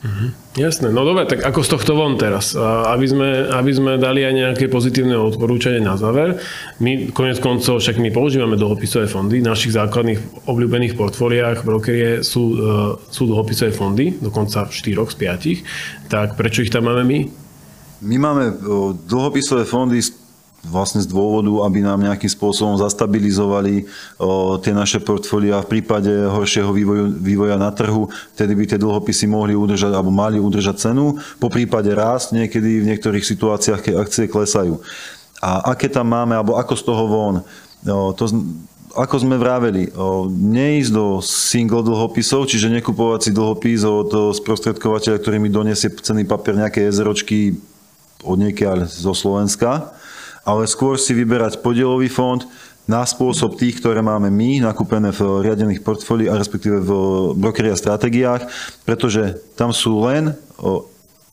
Mm-hmm. 0.00 0.28
Jasné, 0.56 0.88
no 0.96 1.04
dobre, 1.04 1.28
tak 1.28 1.44
ako 1.44 1.60
z 1.60 1.76
tohto 1.76 1.92
von 1.92 2.16
teraz? 2.16 2.56
Aby 2.88 3.04
sme, 3.04 3.28
aby 3.52 3.68
sme 3.68 3.92
dali 4.00 4.24
aj 4.24 4.32
nejaké 4.32 4.64
pozitívne 4.72 5.12
odporúčanie 5.12 5.84
na 5.84 6.00
záver. 6.00 6.40
My 6.80 7.12
konec 7.12 7.36
koncov, 7.36 7.84
však 7.84 8.00
my 8.00 8.08
používame 8.08 8.56
dlhopisové 8.56 9.12
fondy. 9.12 9.44
V 9.44 9.48
našich 9.52 9.76
základných 9.76 10.48
obľúbených 10.48 10.96
portfóliách 10.96 11.68
brokerie 11.68 12.24
sú, 12.24 12.56
e, 12.56 12.56
sú 13.12 13.28
dlhopisové 13.28 13.76
fondy, 13.76 14.16
dokonca 14.16 14.72
4 14.72 15.04
z 15.04 15.16
5. 15.20 16.08
Tak 16.08 16.32
prečo 16.32 16.64
ich 16.64 16.72
tam 16.72 16.88
máme 16.88 17.04
my? 17.04 17.49
My 18.00 18.16
máme 18.16 18.56
dlhopisové 19.04 19.68
fondy 19.68 20.00
vlastne 20.64 21.00
z 21.00 21.08
dôvodu, 21.08 21.48
aby 21.64 21.80
nám 21.80 22.04
nejakým 22.04 22.28
spôsobom 22.28 22.76
zastabilizovali 22.76 23.88
o, 24.20 24.60
tie 24.60 24.76
naše 24.76 25.00
portfólia 25.00 25.64
v 25.64 25.76
prípade 25.76 26.08
horšieho 26.08 26.68
vývoju, 26.68 27.16
vývoja 27.16 27.56
na 27.56 27.72
trhu, 27.72 28.12
tedy 28.36 28.52
by 28.52 28.64
tie 28.68 28.76
dlhopisy 28.80 29.24
mohli 29.24 29.56
udržať 29.56 29.92
alebo 29.96 30.12
mali 30.12 30.36
udržať 30.36 30.92
cenu, 30.92 31.16
po 31.40 31.48
prípade 31.48 31.88
rásť 31.92 32.36
niekedy 32.36 32.84
v 32.84 32.88
niektorých 32.92 33.24
situáciách, 33.24 33.80
keď 33.80 33.94
akcie 33.96 34.28
klesajú. 34.28 34.80
A 35.40 35.72
aké 35.72 35.88
tam 35.88 36.12
máme, 36.12 36.36
alebo 36.36 36.60
ako 36.60 36.74
z 36.76 36.82
toho 36.84 37.04
von, 37.08 37.34
o, 37.40 38.12
to, 38.12 38.28
ako 38.92 39.16
sme 39.16 39.40
vraveli, 39.40 39.88
neísť 40.28 40.92
do 40.92 41.24
single 41.24 41.80
dlhopisov, 41.80 42.44
čiže 42.44 42.68
nekupovať 42.68 43.20
si 43.28 43.30
dlhopis 43.32 43.80
od 43.86 44.36
sprostredkovateľa, 44.36 45.22
ktorý 45.24 45.40
mi 45.40 45.48
donesie 45.48 45.88
cený 45.88 46.28
papier 46.28 46.58
nejaké 46.58 46.84
jezeročky 46.84 47.56
od 48.24 48.36
niekiaľ 48.40 48.88
zo 48.88 49.12
Slovenska, 49.16 49.92
ale 50.44 50.64
skôr 50.68 50.96
si 50.96 51.12
vyberať 51.12 51.60
podielový 51.60 52.08
fond 52.08 52.40
na 52.88 53.06
spôsob 53.06 53.54
tých, 53.54 53.78
ktoré 53.78 54.02
máme 54.02 54.34
my 54.34 54.66
nakúpené 54.66 55.14
v 55.14 55.46
riadených 55.46 55.84
portfóliách, 55.86 56.40
respektíve 56.40 56.82
v 56.82 56.90
brokeria 57.38 57.78
stratégiách, 57.78 58.50
pretože 58.82 59.38
tam 59.54 59.70
sú 59.70 60.02
len 60.02 60.34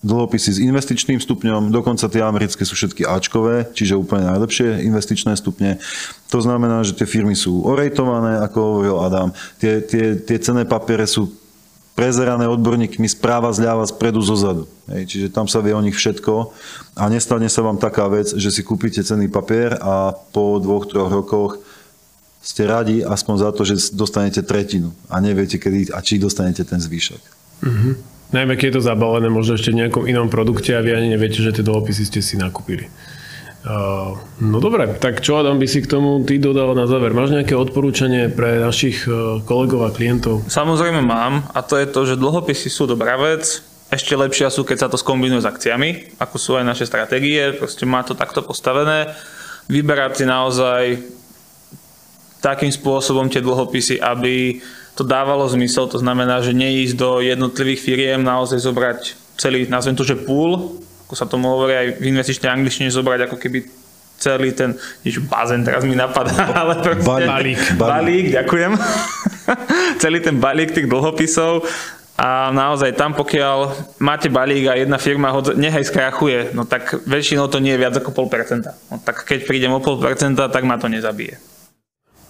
dlhopisy 0.05 0.49
s 0.53 0.59
investičným 0.61 1.17
stupňom, 1.17 1.73
dokonca 1.73 2.05
tie 2.05 2.21
americké 2.21 2.61
sú 2.61 2.77
všetky 2.77 3.09
Ačkové, 3.09 3.65
čiže 3.73 3.97
úplne 3.97 4.29
najlepšie 4.29 4.85
investičné 4.85 5.33
stupne. 5.33 5.81
To 6.29 6.37
znamená, 6.37 6.85
že 6.85 6.93
tie 6.93 7.09
firmy 7.09 7.33
sú 7.33 7.65
orejtované, 7.65 8.37
ako 8.45 8.57
hovoril 8.61 8.97
Adam. 9.01 9.29
Tie, 9.57 9.81
tie, 9.81 10.21
tie 10.21 10.37
cenné 10.37 10.69
papiere 10.69 11.09
sú 11.09 11.33
prezerané 11.97 12.45
odborníkmi 12.45 13.09
správa, 13.09 13.49
zľava, 13.49 13.89
spredu, 13.89 14.21
zozadu. 14.21 14.69
Hej, 14.85 15.09
čiže 15.09 15.27
tam 15.33 15.49
sa 15.49 15.65
vie 15.65 15.73
o 15.73 15.81
nich 15.81 15.97
všetko 15.97 16.53
a 16.93 17.09
nestane 17.09 17.49
sa 17.49 17.65
vám 17.65 17.81
taká 17.81 18.05
vec, 18.05 18.29
že 18.37 18.53
si 18.53 18.61
kúpite 18.61 19.01
cenný 19.01 19.25
papier 19.25 19.73
a 19.81 20.13
po 20.13 20.61
dvoch, 20.61 20.85
troch 20.85 21.09
rokoch 21.09 21.57
ste 22.37 22.69
radi 22.69 23.01
aspoň 23.01 23.35
za 23.41 23.49
to, 23.49 23.61
že 23.65 23.97
dostanete 23.97 24.45
tretinu 24.45 24.93
a 25.09 25.17
neviete 25.17 25.57
kedy 25.57 25.89
a 25.89 25.99
či 26.05 26.21
dostanete 26.21 26.61
ten 26.61 26.77
zvýšok. 26.77 27.21
Mm-hmm. 27.65 27.93
Najmä 28.27 28.53
keď 28.59 28.65
je 28.69 28.75
to 28.77 28.83
zabalené 28.85 29.27
možno 29.33 29.57
ešte 29.57 29.73
v 29.73 29.81
nejakom 29.81 30.05
inom 30.05 30.29
produkte 30.29 30.77
a 30.77 30.85
vy 30.85 30.93
ani 30.93 31.09
neviete, 31.09 31.41
že 31.41 31.49
tie 31.49 31.65
dlhopisy 31.65 32.05
ste 32.05 32.21
si 32.21 32.37
nakúpili. 32.37 32.93
No 34.37 34.57
dobre, 34.63 34.95
tak 35.01 35.19
čo 35.19 35.43
Adam 35.43 35.59
by 35.59 35.67
si 35.67 35.83
k 35.83 35.91
tomu 35.91 36.23
ty 36.23 36.39
dodal 36.39 36.71
na 36.71 36.87
záver? 36.87 37.11
Máš 37.11 37.35
nejaké 37.35 37.51
odporúčanie 37.51 38.31
pre 38.31 38.63
našich 38.63 39.03
e, 39.03 39.43
kolegov 39.43 39.83
a 39.83 39.91
klientov? 39.91 40.47
Samozrejme 40.47 41.03
mám 41.03 41.43
a 41.51 41.59
to 41.65 41.75
je 41.75 41.89
to, 41.89 42.07
že 42.07 42.21
dlhopisy 42.21 42.71
sú 42.71 42.87
dobrá 42.87 43.19
vec, 43.19 43.59
ešte 43.87 44.19
lepšia 44.19 44.51
sú, 44.51 44.67
keď 44.67 44.77
sa 44.83 44.91
to 44.91 44.99
skombinuje 44.99 45.43
s 45.43 45.47
akciami, 45.47 46.19
ako 46.19 46.35
sú 46.35 46.51
aj 46.59 46.67
naše 46.67 46.83
stratégie, 46.83 47.55
proste 47.55 47.87
má 47.87 48.03
to 48.03 48.19
takto 48.19 48.43
postavené. 48.43 49.15
Vyberať 49.71 50.11
si 50.19 50.25
naozaj 50.27 50.83
takým 52.43 52.71
spôsobom 52.71 53.31
tie 53.31 53.39
dlhopisy, 53.39 53.99
aby 54.03 54.59
to 54.95 55.07
dávalo 55.07 55.47
zmysel, 55.47 55.87
to 55.87 56.03
znamená, 56.03 56.43
že 56.43 56.57
neísť 56.57 56.95
do 56.99 57.23
jednotlivých 57.23 57.83
firiem, 57.83 58.19
naozaj 58.23 58.59
zobrať 58.59 58.99
celý, 59.39 59.69
nazvem 59.71 59.95
to, 59.95 60.03
že 60.03 60.19
pool, 60.19 60.83
ako 61.07 61.15
sa 61.15 61.23
tomu 61.23 61.47
hovorí 61.47 61.73
aj 61.73 61.87
v 62.03 62.11
investičnej 62.11 62.51
angličtine, 62.51 62.91
zobrať 62.91 63.31
ako 63.31 63.39
keby 63.39 63.63
celý 64.19 64.51
ten, 64.51 64.75
nič 65.07 65.23
bazén 65.23 65.63
teraz 65.63 65.87
mi 65.87 65.95
napadá, 65.95 66.51
ale 66.67 66.83
proste, 66.83 67.07
balík. 67.07 67.61
Balík, 67.79 68.25
ďakujem. 68.35 68.75
celý 70.03 70.19
ten 70.19 70.35
balík 70.35 70.75
tých 70.75 70.91
dlhopisov 70.91 71.63
a 72.17 72.49
naozaj 72.49 72.97
tam, 72.97 73.13
pokiaľ 73.13 73.57
máte 74.01 74.27
balík 74.27 74.67
a 74.67 74.73
jedna 74.73 74.97
firma 74.97 75.29
ho 75.31 75.39
nehaj 75.53 75.85
skrachuje, 75.87 76.51
no 76.57 76.65
tak 76.65 76.97
väčšinou 77.05 77.47
to 77.47 77.61
nie 77.61 77.77
je 77.77 77.81
viac 77.87 77.93
ako 77.95 78.11
pol 78.11 78.27
percenta. 78.27 78.73
No 78.91 78.99
tak 78.99 79.23
keď 79.23 79.45
prídem 79.45 79.71
o 79.71 79.79
pol 79.79 80.01
percenta, 80.01 80.49
tak 80.49 80.65
ma 80.65 80.81
to 80.81 80.89
nezabije. 80.89 81.56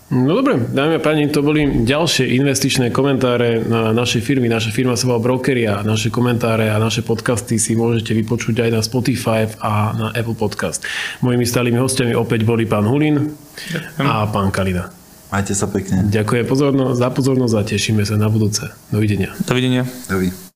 No 0.07 0.39
dobre, 0.39 0.55
dámy 0.55 0.97
a 0.97 1.01
páni, 1.03 1.27
to 1.27 1.43
boli 1.43 1.83
ďalšie 1.83 2.31
investičné 2.39 2.95
komentáre 2.95 3.59
na 3.67 3.91
našej 3.91 4.23
firmy. 4.23 4.47
Naša 4.47 4.71
firma 4.71 4.95
sa 4.95 5.03
volá 5.11 5.19
Brokeria. 5.19 5.83
Naše 5.83 6.07
komentáre 6.07 6.71
a 6.71 6.79
naše 6.79 7.03
podcasty 7.03 7.59
si 7.59 7.75
môžete 7.75 8.15
vypočuť 8.15 8.63
aj 8.63 8.69
na 8.71 8.79
Spotify 8.79 9.51
a 9.59 9.91
na 9.91 10.07
Apple 10.15 10.39
Podcast. 10.39 10.87
Mojimi 11.19 11.43
stálými 11.43 11.75
hostiami 11.75 12.15
opäť 12.15 12.47
boli 12.47 12.63
pán 12.63 12.87
Hulin 12.87 13.35
a 13.99 14.23
pán 14.31 14.47
Kalina. 14.47 14.87
Majte 15.27 15.51
sa 15.51 15.67
pekne. 15.67 16.07
Ďakujem 16.07 16.47
pozorno, 16.47 16.95
za 16.95 17.11
pozornosť 17.11 17.55
a 17.59 17.61
tešíme 17.67 18.07
sa 18.07 18.15
na 18.15 18.31
budúce. 18.31 18.63
Dovidenia. 18.87 19.35
Dovidenia. 19.43 19.83
Dovidenia. 20.07 20.46